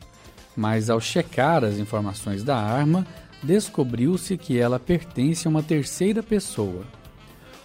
Mas 0.56 0.90
ao 0.90 1.02
checar 1.02 1.66
as 1.66 1.78
informações 1.78 2.42
da 2.42 2.58
arma, 2.58 3.06
descobriu-se 3.44 4.38
que 4.38 4.58
ela 4.58 4.80
pertence 4.80 5.46
a 5.46 5.50
uma 5.52 5.62
terceira 5.62 6.24
pessoa. 6.24 6.86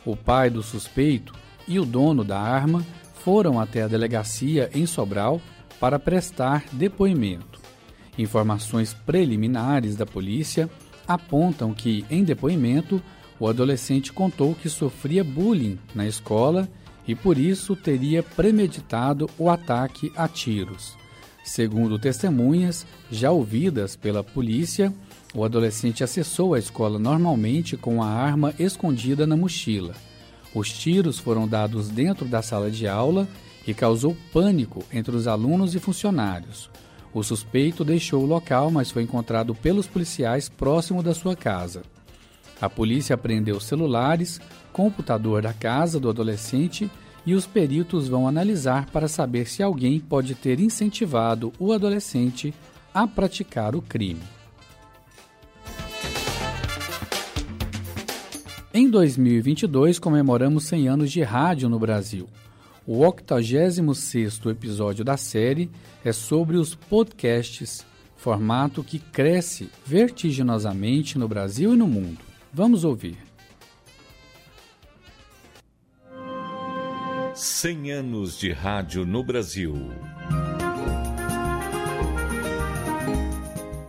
O 0.05 0.16
pai 0.16 0.51
do 0.51 0.62
suspeito 0.62 1.33
e 1.69 1.79
o 1.79 1.85
dono 1.85 2.25
da 2.25 2.40
arma 2.40 2.85
foram 3.23 3.61
até 3.61 3.83
a 3.83 3.88
delegacia 3.88 4.69
em 4.75 4.85
Sobral 4.85 5.40
para 5.79 5.99
prestar 5.99 6.64
depoimento. 6.73 7.61
Informações 8.19 8.93
preliminares 8.93 9.95
da 9.95 10.05
polícia 10.05 10.69
apontam 11.07 11.73
que, 11.73 12.05
em 12.11 12.25
depoimento, 12.25 13.01
o 13.40 13.48
adolescente 13.48 14.12
contou 14.12 14.55
que 14.55 14.68
sofria 14.68 15.24
bullying 15.24 15.79
na 15.94 16.07
escola 16.07 16.68
e 17.09 17.14
por 17.14 17.38
isso 17.38 17.74
teria 17.74 18.22
premeditado 18.22 19.29
o 19.38 19.48
ataque 19.48 20.12
a 20.14 20.29
tiros. 20.29 20.94
Segundo 21.42 21.98
testemunhas 21.98 22.87
já 23.11 23.31
ouvidas 23.31 23.96
pela 23.96 24.22
polícia, 24.22 24.92
o 25.35 25.42
adolescente 25.42 26.05
acessou 26.05 26.53
a 26.53 26.59
escola 26.59 26.98
normalmente 26.98 27.79
com 27.79 28.03
a 28.03 28.07
arma 28.07 28.55
escondida 28.59 29.26
na 29.26 29.37
mochila. 29.37 29.94
Os 30.55 30.70
tiros 30.70 31.18
foram 31.18 31.48
dados 31.48 31.88
dentro 31.88 32.26
da 32.26 32.42
sala 32.42 32.70
de 32.70 32.87
aula 32.87 33.26
e 33.66 33.72
causou 33.72 34.16
pânico 34.33 34.85
entre 34.92 35.16
os 35.16 35.26
alunos 35.26 35.74
e 35.74 35.79
funcionários. 35.79 36.68
O 37.12 37.22
suspeito 37.22 37.85
deixou 37.85 38.22
o 38.22 38.26
local, 38.26 38.70
mas 38.70 38.90
foi 38.90 39.03
encontrado 39.03 39.55
pelos 39.55 39.87
policiais 39.87 40.48
próximo 40.48 41.03
da 41.03 41.14
sua 41.14 41.35
casa. 41.35 41.83
A 42.61 42.68
polícia 42.68 43.14
apreendeu 43.14 43.59
celulares, 43.59 44.40
computador 44.73 45.42
da 45.42 45.53
casa 45.53 45.99
do 45.99 46.11
adolescente 46.11 46.90
e 47.25 47.35
os 47.35 47.46
peritos 47.46 48.09
vão 48.09 48.29
analisar 48.29 48.87
para 48.90 49.09
saber 49.09 49.49
se 49.49 49.62
alguém 49.62 49.99
pode 49.99 50.35
ter 50.35 50.61
incentivado 50.61 51.53
o 51.59 51.73
adolescente 51.73 52.55
a 52.92 53.07
praticar 53.07 53.75
o 53.75 53.83
crime. 53.83 54.23
Em 58.73 58.88
2022, 58.88 59.99
comemoramos 59.99 60.64
100 60.66 60.88
anos 60.88 61.11
de 61.11 61.23
rádio 61.23 61.68
no 61.68 61.79
Brasil. 61.79 62.29
O 62.87 63.01
86º 63.01 64.51
episódio 64.51 65.05
da 65.05 65.16
série 65.16 65.70
é 66.05 66.12
sobre 66.12 66.57
os 66.57 66.75
podcasts, 66.75 67.85
formato 68.16 68.85
que 68.85 68.99
cresce 68.99 69.68
vertiginosamente 69.85 71.18
no 71.18 71.27
Brasil 71.27 71.75
e 71.75 71.77
no 71.77 71.88
mundo. 71.88 72.30
Vamos 72.53 72.83
ouvir. 72.83 73.17
100 77.35 77.93
anos 77.93 78.39
de 78.39 78.51
rádio 78.53 79.07
no 79.07 79.23
Brasil. 79.23 79.75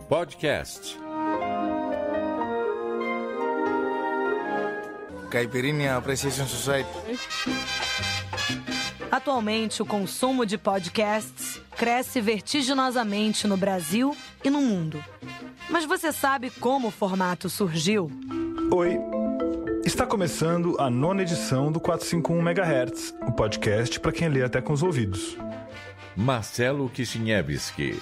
Podcast. 0.08 0.96
Caipirinha 5.28 5.96
Appreciation 5.96 6.46
Society. 6.46 6.88
Atualmente, 9.10 9.82
o 9.82 9.86
consumo 9.86 10.46
de 10.46 10.56
podcasts 10.56 11.60
cresce 11.76 12.20
vertiginosamente 12.20 13.48
no 13.48 13.56
Brasil 13.56 14.16
e 14.44 14.48
no 14.48 14.60
mundo. 14.62 15.02
Mas 15.68 15.84
você 15.84 16.12
sabe 16.12 16.48
como 16.50 16.88
o 16.88 16.92
formato 16.92 17.48
surgiu? 17.48 18.10
Oi. 18.74 18.98
Está 19.84 20.06
começando 20.06 20.80
a 20.80 20.88
nona 20.88 21.20
edição 21.20 21.70
do 21.70 21.78
451 21.78 22.40
MHz, 22.40 23.14
o 23.28 23.30
podcast 23.30 24.00
para 24.00 24.10
quem 24.10 24.30
lê 24.30 24.42
até 24.42 24.62
com 24.62 24.72
os 24.72 24.82
ouvidos. 24.82 25.36
Marcelo 26.16 26.88
Kishinevski, 26.88 28.00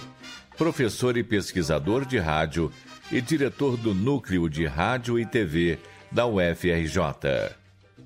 professor 0.56 1.16
e 1.16 1.24
pesquisador 1.24 2.04
de 2.04 2.18
rádio 2.18 2.70
e 3.10 3.20
diretor 3.20 3.76
do 3.76 3.92
Núcleo 3.92 4.48
de 4.48 4.64
Rádio 4.64 5.18
e 5.18 5.26
TV 5.26 5.76
da 6.12 6.24
UFRJ. 6.24 7.59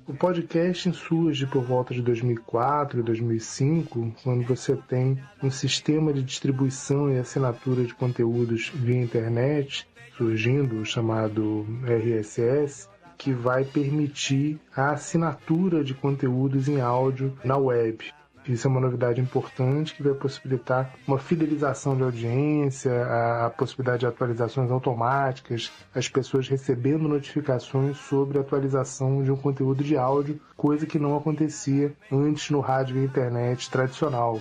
O 0.07 0.13
podcast 0.13 0.93
surge 0.93 1.47
por 1.47 1.63
volta 1.63 1.91
de 1.91 1.99
2004 1.99 2.99
e 2.99 3.03
2005, 3.03 4.13
quando 4.23 4.45
você 4.45 4.75
tem 4.75 5.19
um 5.41 5.49
sistema 5.49 6.13
de 6.13 6.21
distribuição 6.21 7.11
e 7.11 7.17
assinatura 7.17 7.83
de 7.83 7.95
conteúdos 7.95 8.69
via 8.69 9.01
internet 9.01 9.87
surgindo, 10.15 10.79
o 10.79 10.85
chamado 10.85 11.65
RSS, 11.83 12.87
que 13.17 13.33
vai 13.33 13.65
permitir 13.65 14.59
a 14.75 14.91
assinatura 14.91 15.83
de 15.83 15.95
conteúdos 15.95 16.67
em 16.67 16.79
áudio 16.79 17.35
na 17.43 17.57
web. 17.57 18.13
Isso 18.47 18.67
é 18.67 18.69
uma 18.69 18.79
novidade 18.79 19.19
importante 19.19 19.95
que 19.95 20.03
vai 20.03 20.13
possibilitar 20.13 20.93
uma 21.07 21.17
fidelização 21.17 21.95
de 21.95 22.03
audiência, 22.03 22.91
a, 23.05 23.49
possibilidade 23.49 24.01
de 24.01 24.05
atualizações 24.05 24.69
automáticas, 24.69 25.71
as 25.93 26.07
pessoas 26.07 26.47
recebendo 26.47 27.07
notificações 27.07 27.97
sobre 27.97 28.37
a 28.37 28.41
atualização 28.41 29.23
de 29.23 29.31
um 29.31 29.35
conteúdo 29.35 29.83
de 29.83 29.97
áudio, 29.97 30.39
coisa 30.55 30.85
que 30.85 30.99
não 30.99 31.17
acontecia 31.17 31.93
antes 32.11 32.49
no 32.51 32.59
rádio 32.59 32.97
e 32.97 33.05
internet 33.05 33.69
tradicional. 33.69 34.39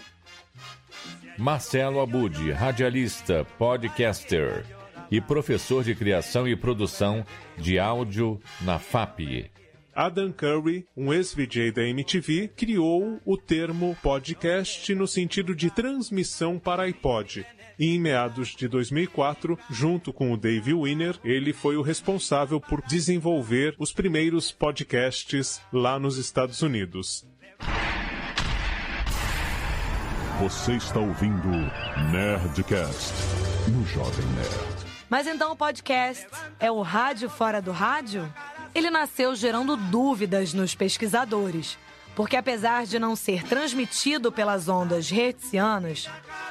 Marcelo 1.39 2.01
Abud, 2.01 2.53
radialista, 2.53 3.47
podcaster 3.59 4.65
e 5.11 5.21
professor 5.21 5.83
de 5.83 5.95
criação 5.95 6.47
e 6.47 6.55
produção 6.55 7.25
de 7.57 7.79
áudio 7.79 8.41
na 8.61 8.79
FAP. 8.79 9.51
Adam 9.95 10.33
Curry, 10.33 10.87
um 10.97 11.13
ex-VJ 11.13 11.71
da 11.73 11.83
MTV, 11.85 12.49
criou 12.49 13.21
o 13.25 13.37
termo 13.37 13.97
podcast 14.03 14.95
no 14.95 15.07
sentido 15.07 15.55
de 15.55 15.71
transmissão 15.71 16.59
para 16.59 16.85
iPod. 16.85 17.47
E 17.79 17.95
em 17.95 18.01
meados 18.01 18.55
de 18.55 18.69
2004, 18.69 19.59
junto 19.71 20.13
com 20.13 20.33
o 20.33 20.37
Dave 20.37 20.75
Winner, 20.75 21.19
ele 21.25 21.53
foi 21.53 21.77
o 21.77 21.83
responsável 21.83 22.61
por 22.61 22.83
desenvolver 22.83 23.75
os 23.79 23.93
primeiros 23.93 24.51
podcasts 24.53 25.61
lá 25.73 25.99
nos 25.99 26.17
Estados 26.17 26.63
Unidos. 26.63 27.27
Você 30.41 30.73
está 30.73 30.99
ouvindo 30.99 31.49
Nerdcast 32.11 33.15
no 33.71 33.87
Jovem 33.87 34.27
Nerd. 34.35 34.75
Mas 35.09 35.27
então 35.29 35.53
o 35.53 35.57
podcast 35.57 36.27
é 36.59 36.71
o 36.71 36.83
rádio 36.83 37.31
fora 37.31 37.63
do 37.63 37.71
rádio? 37.71 38.29
Ele 38.75 38.91
nasceu 38.91 39.37
gerando 39.37 39.77
dúvidas 39.77 40.53
nos 40.53 40.75
pesquisadores, 40.75 41.79
porque 42.17 42.37
apesar 42.37 42.87
de 42.87 42.99
não 42.99 43.15
ser 43.15 43.45
transmitido 43.45 44.33
pelas 44.33 44.69
ondas 44.69 45.11
hertzianas, 45.11 46.09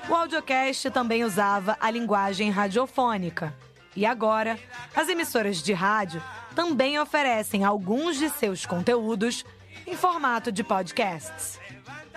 o 0.09 0.13
audiocast 0.13 0.89
também 0.91 1.23
usava 1.23 1.77
a 1.79 1.89
linguagem 1.89 2.49
radiofônica. 2.49 3.53
E 3.95 4.05
agora, 4.05 4.57
as 4.95 5.09
emissoras 5.09 5.61
de 5.61 5.73
rádio 5.73 6.23
também 6.55 6.99
oferecem 6.99 7.63
alguns 7.63 8.17
de 8.17 8.29
seus 8.29 8.65
conteúdos 8.65 9.45
em 9.85 9.95
formato 9.95 10.51
de 10.51 10.63
podcasts. 10.63 11.59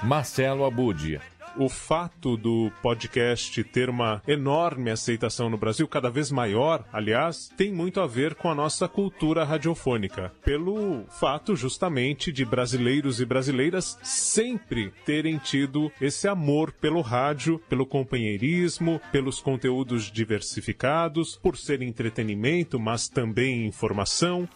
Marcelo 0.03 0.65
Abudia 0.65 1.21
o 1.59 1.69
fato 1.69 2.37
do 2.37 2.71
podcast 2.83 3.63
ter 3.65 3.89
uma 3.89 4.23
enorme 4.27 4.91
aceitação 4.91 5.49
no 5.49 5.57
Brasil, 5.57 5.87
cada 5.89 6.11
vez 6.11 6.31
maior, 6.31 6.85
aliás, 6.93 7.51
tem 7.57 7.73
muito 7.73 8.01
a 8.01 8.07
ver 8.07 8.35
com 8.35 8.51
a 8.51 8.55
nossa 8.55 8.89
cultura 8.89 9.45
radiofônica. 9.45 10.33
Pelo 10.45 11.05
fato, 11.09 11.57
justamente, 11.57 12.33
de 12.33 12.45
brasileiros 12.45 13.21
e 13.21 13.25
brasileiras 13.25 13.99
sempre 14.03 14.93
terem 15.05 15.39
tido 15.39 15.91
esse 16.01 16.29
amor 16.29 16.73
pelo 16.73 17.01
rádio, 17.01 17.59
pelo 17.69 17.87
companheirismo, 17.87 19.01
pelos 19.11 19.41
conteúdos 19.41 20.11
diversificados, 20.11 21.37
por 21.37 21.57
ser 21.57 21.83
entretenimento, 21.83 22.79
mas 22.79 23.09
também 23.09 23.67
informação. 23.67 24.49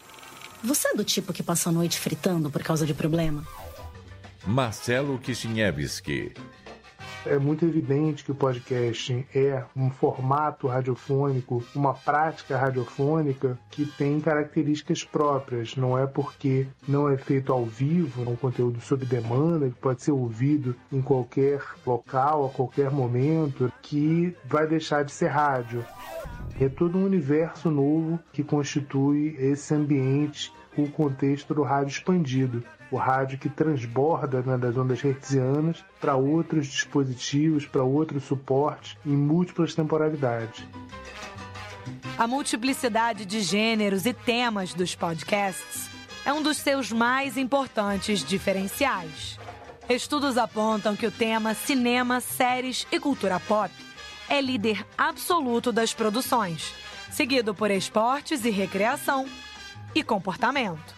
Você 0.63 0.89
é 0.89 0.95
do 0.95 1.05
tipo 1.05 1.33
que 1.33 1.43
passa 1.43 1.71
a 1.71 1.73
noite 1.73 1.99
fritando 1.99 2.51
por 2.51 2.63
causa 2.63 2.85
de 2.85 2.93
problema? 2.93 3.47
Marcelo 4.47 5.19
Kishinevski 5.19 6.33
é 7.27 7.39
muito 7.39 7.65
evidente 7.65 8.25
que 8.25 8.33
o 8.33 8.35
podcast 8.35 9.27
é 9.35 9.65
um 9.77 9.91
formato 9.91 10.67
radiofônico, 10.67 11.63
uma 11.75 11.95
prática 11.95 12.57
radiofônica 12.57 13.59
que 13.71 13.85
tem 13.85 14.21
características 14.21 15.05
próprias. 15.05 15.77
Não 15.77 15.99
é 15.99 16.07
porque 16.07 16.67
não 16.89 17.09
é 17.09 17.17
feito 17.17 17.53
ao 17.53 17.65
vivo, 17.65 18.25
é 18.25 18.29
um 18.29 18.37
conteúdo 18.37 18.81
sob 18.81 19.05
demanda, 19.05 19.69
que 19.69 19.77
pode 19.77 20.03
ser 20.03 20.13
ouvido 20.13 20.75
em 20.93 21.03
qualquer 21.03 21.63
local, 21.87 22.47
a 22.47 22.49
qualquer 22.49 22.91
momento, 22.91 23.73
que 23.83 24.35
vai 24.45 24.67
deixar 24.67 25.05
de 25.05 25.13
ser 25.13 25.29
rádio. 25.29 25.85
É 26.61 26.69
todo 26.69 26.99
um 26.99 27.05
universo 27.05 27.71
novo 27.71 28.19
que 28.33 28.43
constitui 28.43 29.37
esse 29.39 29.75
ambiente, 29.75 30.53
o 30.77 30.89
contexto 30.89 31.55
do 31.55 31.63
rádio 31.63 31.91
expandido 31.91 32.63
o 32.91 32.97
rádio 32.97 33.39
que 33.39 33.49
transborda 33.49 34.43
né, 34.43 34.59
das 34.59 34.77
ondas 34.77 35.03
hertzianas 35.05 35.85
para 36.01 36.17
outros 36.17 36.67
dispositivos, 36.67 37.67
para 37.67 37.85
outros 37.85 38.25
suportes 38.25 38.97
em 39.07 39.17
múltiplas 39.17 39.75
temporalidades. 39.75 40.65
A 42.19 42.27
multiplicidade 42.27 43.25
de 43.25 43.41
gêneros 43.41 44.05
e 44.05 44.13
temas 44.13 44.75
dos 44.75 44.95
podcasts 44.95 45.89
é 46.25 46.33
um 46.33 46.43
dos 46.43 46.59
seus 46.59 46.93
mais 46.93 47.37
importantes 47.37 48.25
diferenciais. 48.25 49.39
Estudos 49.89 50.37
apontam 50.37 50.95
que 50.95 51.07
o 51.07 51.11
tema 51.11 51.55
cinema, 51.55 52.21
séries 52.21 52.87
e 52.93 53.01
cultura 53.01 53.41
pop 53.41 53.73
é 54.29 54.41
líder 54.41 54.87
absoluto 54.97 55.73
das 55.73 55.93
produções, 55.93 56.73
seguido 57.11 57.55
por 57.55 57.71
esportes 57.71 58.45
e 58.45 58.51
recreação 58.51 59.27
e 59.95 60.03
comportamento. 60.05 60.95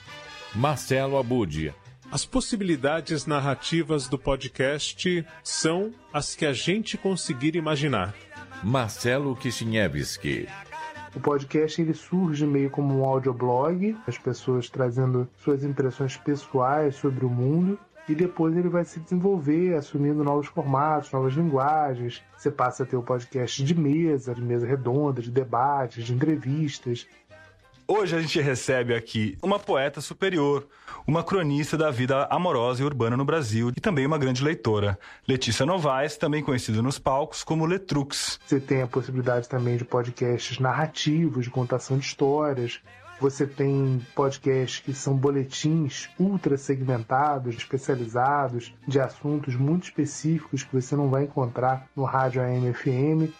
Marcelo 0.55 1.17
Abudia 1.17 1.75
as 2.13 2.27
possibilidades 2.27 3.25
narrativas 3.25 4.07
do 4.07 4.19
podcast 4.19 5.27
são 5.43 5.95
as 6.13 6.37
que 6.37 6.45
a 6.45 6.53
gente 6.53 6.99
conseguir 6.99 7.57
imaginar. 7.57 8.15
Marcelo 8.63 9.35
Kishinevski. 9.35 10.47
O 11.17 11.21
podcast 11.21 11.81
ele 11.81 11.95
surge 11.95 12.47
meio 12.47 12.69
como 12.69 13.01
um 13.01 13.05
audioblog, 13.07 13.97
as 14.07 14.19
pessoas 14.19 14.69
trazendo 14.69 15.27
suas 15.39 15.65
impressões 15.65 16.15
pessoais 16.19 16.97
sobre 16.97 17.25
o 17.25 17.31
mundo, 17.31 17.79
e 18.09 18.15
depois 18.15 18.57
ele 18.57 18.69
vai 18.69 18.85
se 18.85 19.01
desenvolver, 19.01 19.75
assumindo 19.75 20.25
novos 20.25 20.49
formatos, 20.49 21.13
novas 21.13 21.35
linguagens. 21.35 22.23
Você 22.37 22.51
passa 22.51 22.83
a 22.83 22.87
ter 22.87 22.97
o 22.97 23.03
podcast 23.03 23.65
de 23.65 23.75
mesa, 23.75 24.35
de 24.35 24.43
mesa 24.43 24.67
redonda, 24.67 25.23
de 25.23 25.31
debates, 25.31 26.05
de 26.05 26.13
entrevistas. 26.13 27.07
Hoje 27.95 28.17
a 28.17 28.21
gente 28.23 28.41
recebe 28.41 28.95
aqui 28.95 29.37
uma 29.43 29.59
poeta 29.59 30.01
superior, 30.01 30.67
uma 31.07 31.23
cronista 31.23 31.77
da 31.77 31.91
vida 31.91 32.27
amorosa 32.31 32.81
e 32.81 32.87
urbana 32.87 33.19
no 33.19 33.25
Brasil 33.27 33.69
e 33.69 33.81
também 33.83 34.07
uma 34.07 34.17
grande 34.17 34.43
leitora. 34.43 34.99
Letícia 35.29 35.67
Novaes, 35.67 36.17
também 36.17 36.43
conhecida 36.43 36.81
nos 36.81 36.99
palcos 36.99 37.45
como 37.45 37.67
Letrux. 37.67 38.41
Você 38.47 38.59
tem 38.59 38.81
a 38.81 38.87
possibilidade 38.87 39.47
também 39.47 39.77
de 39.77 39.85
podcasts 39.85 40.59
narrativos, 40.59 41.45
de 41.45 41.51
contação 41.51 41.99
de 41.99 42.07
histórias. 42.07 42.81
Você 43.21 43.47
tem 43.47 44.01
podcasts 44.15 44.81
que 44.81 44.95
são 44.95 45.15
boletins 45.15 46.09
ultra 46.19 46.57
segmentados, 46.57 47.55
especializados, 47.57 48.73
de 48.89 49.01
assuntos 49.01 49.55
muito 49.55 49.85
específicos 49.85 50.63
que 50.63 50.75
você 50.75 50.97
não 50.97 51.11
vai 51.11 51.25
encontrar 51.25 51.87
no 51.95 52.05
rádio 52.05 52.41
AM 52.41 52.73
FM. 52.73 53.31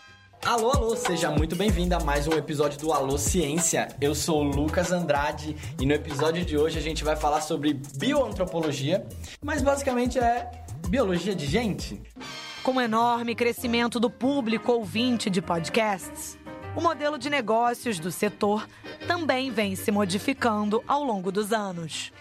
Alô, 0.45 0.73
alô, 0.73 0.97
seja 0.97 1.31
muito 1.31 1.55
bem-vindo 1.55 1.95
a 1.95 2.01
mais 2.01 2.27
um 2.27 2.33
episódio 2.33 2.77
do 2.81 2.93
Alô 2.93 3.17
Ciência. 3.17 3.87
Eu 4.01 4.13
sou 4.13 4.41
o 4.41 4.43
Lucas 4.43 4.91
Andrade 4.91 5.57
e 5.81 5.87
no 5.87 5.93
episódio 5.93 6.45
de 6.45 6.59
hoje 6.59 6.77
a 6.77 6.83
gente 6.83 7.05
vai 7.05 7.15
falar 7.15 7.41
sobre 7.41 7.75
bioantropologia, 7.97 9.07
mas 9.41 9.63
basicamente 9.63 10.19
é 10.19 10.51
biologia 10.89 11.33
de 11.33 11.47
gente. 11.47 12.03
Com 12.61 12.73
o 12.73 12.81
enorme 12.81 13.37
crescimento 13.37 14.01
do 14.01 14.11
público 14.11 14.73
ouvinte 14.73 15.31
de 15.31 15.41
podcasts, 15.41 16.37
o 16.77 16.81
modelo 16.81 17.19
de 17.19 17.31
negócios 17.31 18.01
do 18.01 18.11
setor 18.11 18.67
também 19.07 19.49
vem 19.53 19.77
se 19.77 19.93
modificando 19.93 20.83
ao 20.89 21.05
longo 21.05 21.31
dos 21.31 21.53
anos 21.53 22.13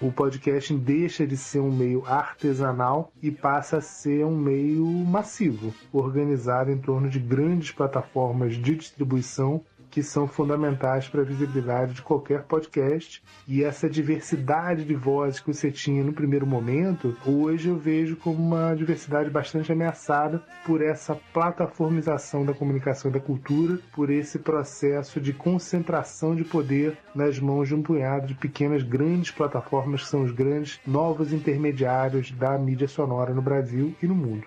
o 0.00 0.10
podcasting 0.10 0.78
deixa 0.78 1.26
de 1.26 1.36
ser 1.36 1.60
um 1.60 1.70
meio 1.70 2.04
artesanal 2.06 3.12
e 3.22 3.30
passa 3.30 3.76
a 3.76 3.80
ser 3.82 4.24
um 4.24 4.34
meio 4.34 4.86
massivo, 4.86 5.74
organizado 5.92 6.70
em 6.70 6.78
torno 6.78 7.10
de 7.10 7.18
grandes 7.18 7.70
plataformas 7.70 8.54
de 8.54 8.76
distribuição 8.76 9.62
que 9.90 10.02
são 10.02 10.26
fundamentais 10.26 11.08
para 11.08 11.22
a 11.22 11.24
visibilidade 11.24 11.94
de 11.94 12.02
qualquer 12.02 12.44
podcast. 12.44 13.22
E 13.46 13.64
essa 13.64 13.90
diversidade 13.90 14.84
de 14.84 14.94
vozes 14.94 15.40
que 15.40 15.52
você 15.52 15.70
tinha 15.70 16.04
no 16.04 16.12
primeiro 16.12 16.46
momento, 16.46 17.16
hoje 17.26 17.68
eu 17.68 17.76
vejo 17.76 18.16
como 18.16 18.38
uma 18.38 18.74
diversidade 18.74 19.28
bastante 19.28 19.72
ameaçada 19.72 20.42
por 20.64 20.80
essa 20.80 21.18
plataformização 21.32 22.44
da 22.44 22.54
comunicação 22.54 23.10
e 23.10 23.14
da 23.14 23.20
cultura, 23.20 23.78
por 23.92 24.10
esse 24.10 24.38
processo 24.38 25.20
de 25.20 25.32
concentração 25.32 26.34
de 26.34 26.44
poder 26.44 26.96
nas 27.14 27.38
mãos 27.38 27.68
de 27.68 27.74
um 27.74 27.82
punhado 27.82 28.26
de 28.26 28.34
pequenas, 28.34 28.82
grandes 28.82 29.30
plataformas 29.30 30.02
que 30.02 30.08
são 30.08 30.22
os 30.22 30.32
grandes 30.32 30.80
novos 30.86 31.32
intermediários 31.32 32.30
da 32.30 32.56
mídia 32.56 32.86
sonora 32.86 33.34
no 33.34 33.42
Brasil 33.42 33.94
e 34.02 34.06
no 34.06 34.14
mundo. 34.14 34.46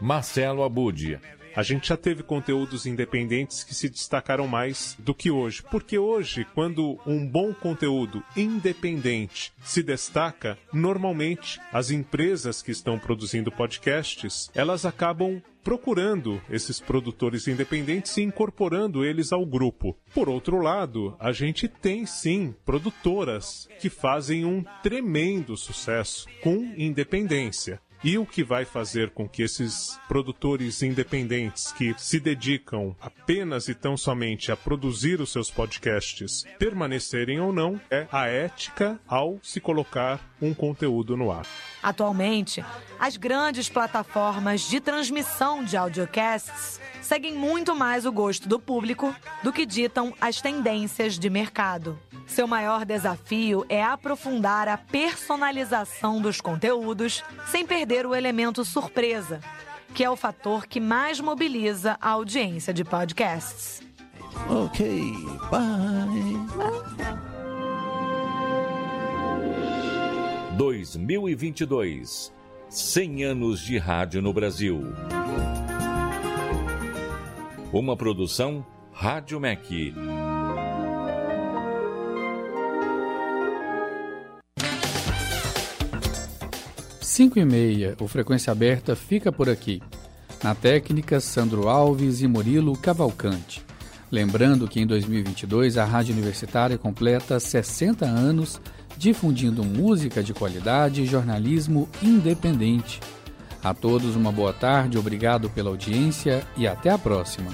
Marcelo 0.00 0.62
Abudia 0.62 1.20
a 1.56 1.62
gente 1.62 1.88
já 1.88 1.96
teve 1.96 2.22
conteúdos 2.22 2.84
independentes 2.84 3.64
que 3.64 3.74
se 3.74 3.88
destacaram 3.88 4.46
mais 4.46 4.94
do 4.98 5.14
que 5.14 5.30
hoje. 5.30 5.62
Porque 5.70 5.98
hoje, 5.98 6.46
quando 6.54 7.00
um 7.06 7.26
bom 7.26 7.54
conteúdo 7.54 8.22
independente 8.36 9.54
se 9.64 9.82
destaca, 9.82 10.58
normalmente 10.70 11.58
as 11.72 11.90
empresas 11.90 12.60
que 12.60 12.70
estão 12.70 12.98
produzindo 12.98 13.50
podcasts, 13.50 14.50
elas 14.54 14.84
acabam 14.84 15.42
procurando 15.66 16.40
esses 16.48 16.78
produtores 16.78 17.48
independentes 17.48 18.16
e 18.18 18.22
incorporando 18.22 19.04
eles 19.04 19.32
ao 19.32 19.44
grupo. 19.44 19.96
Por 20.14 20.28
outro 20.28 20.60
lado, 20.60 21.16
a 21.18 21.32
gente 21.32 21.66
tem 21.66 22.06
sim 22.06 22.54
produtoras 22.64 23.68
que 23.80 23.90
fazem 23.90 24.44
um 24.44 24.62
tremendo 24.80 25.56
sucesso 25.56 26.28
com 26.40 26.72
independência. 26.76 27.80
E 28.06 28.16
o 28.18 28.24
que 28.24 28.44
vai 28.44 28.64
fazer 28.64 29.10
com 29.10 29.28
que 29.28 29.42
esses 29.42 29.98
produtores 30.06 30.80
independentes 30.80 31.72
que 31.72 31.92
se 31.98 32.20
dedicam 32.20 32.94
apenas 33.00 33.66
e 33.66 33.74
tão 33.74 33.96
somente 33.96 34.52
a 34.52 34.56
produzir 34.56 35.20
os 35.20 35.32
seus 35.32 35.50
podcasts 35.50 36.44
permanecerem 36.56 37.40
ou 37.40 37.52
não 37.52 37.80
é 37.90 38.06
a 38.12 38.28
ética 38.28 39.00
ao 39.08 39.40
se 39.42 39.60
colocar 39.60 40.20
um 40.40 40.52
conteúdo 40.52 41.16
no 41.16 41.30
ar. 41.30 41.46
Atualmente, 41.82 42.64
as 42.98 43.16
grandes 43.16 43.68
plataformas 43.68 44.62
de 44.68 44.80
transmissão 44.80 45.64
de 45.64 45.76
audiocasts 45.76 46.80
seguem 47.00 47.34
muito 47.34 47.74
mais 47.74 48.04
o 48.04 48.12
gosto 48.12 48.48
do 48.48 48.58
público 48.58 49.14
do 49.42 49.52
que 49.52 49.64
ditam 49.64 50.12
as 50.20 50.40
tendências 50.40 51.18
de 51.18 51.30
mercado. 51.30 51.98
Seu 52.26 52.48
maior 52.48 52.84
desafio 52.84 53.64
é 53.68 53.82
aprofundar 53.82 54.66
a 54.66 54.76
personalização 54.76 56.20
dos 56.20 56.40
conteúdos 56.40 57.22
sem 57.46 57.64
perder 57.64 58.04
o 58.04 58.14
elemento 58.14 58.64
surpresa, 58.64 59.40
que 59.94 60.02
é 60.02 60.10
o 60.10 60.16
fator 60.16 60.66
que 60.66 60.80
mais 60.80 61.20
mobiliza 61.20 61.96
a 62.00 62.10
audiência 62.10 62.74
de 62.74 62.84
podcasts. 62.84 63.80
Ok, 64.48 65.14
bye. 65.50 67.35
2022 70.56 72.32
100 72.70 73.24
anos 73.24 73.60
de 73.60 73.76
rádio 73.76 74.22
no 74.22 74.32
Brasil. 74.32 74.80
Uma 77.70 77.94
produção 77.94 78.64
Rádio 78.90 79.38
MEC. 79.38 79.92
Cinco 87.02 87.38
e 87.38 87.44
meia, 87.44 87.94
o 88.00 88.08
Frequência 88.08 88.50
Aberta 88.50 88.96
fica 88.96 89.30
por 89.30 89.50
aqui. 89.50 89.82
Na 90.42 90.54
técnica, 90.54 91.20
Sandro 91.20 91.68
Alves 91.68 92.22
e 92.22 92.26
Murilo 92.26 92.78
Cavalcante. 92.78 93.62
Lembrando 94.10 94.66
que 94.66 94.80
em 94.80 94.86
2022 94.86 95.76
a 95.76 95.84
Rádio 95.84 96.14
Universitária 96.14 96.78
completa 96.78 97.38
60 97.38 98.06
anos 98.06 98.58
difundindo 98.96 99.64
música 99.64 100.22
de 100.22 100.32
qualidade 100.32 101.02
e 101.02 101.06
jornalismo 101.06 101.88
independente. 102.02 103.00
A 103.62 103.74
todos 103.74 104.14
uma 104.14 104.30
boa 104.30 104.52
tarde, 104.52 104.98
obrigado 104.98 105.50
pela 105.50 105.70
audiência 105.70 106.46
e 106.56 106.66
até 106.66 106.90
a 106.90 106.98
próxima. 106.98 107.50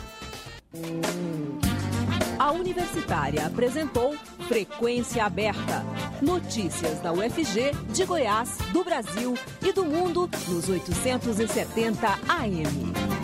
A 2.38 2.50
Universitária 2.52 3.46
apresentou 3.46 4.14
Frequência 4.48 5.24
Aberta. 5.24 5.85
Notícias 6.20 7.00
da 7.00 7.12
UFG, 7.12 7.72
de 7.92 8.05
Goiás, 8.05 8.59
do 8.72 8.85
Brasil 8.85 9.35
e 9.62 9.72
do 9.72 9.85
mundo 9.85 10.28
nos 10.48 10.68
870 10.68 12.18
AM. 12.28 13.21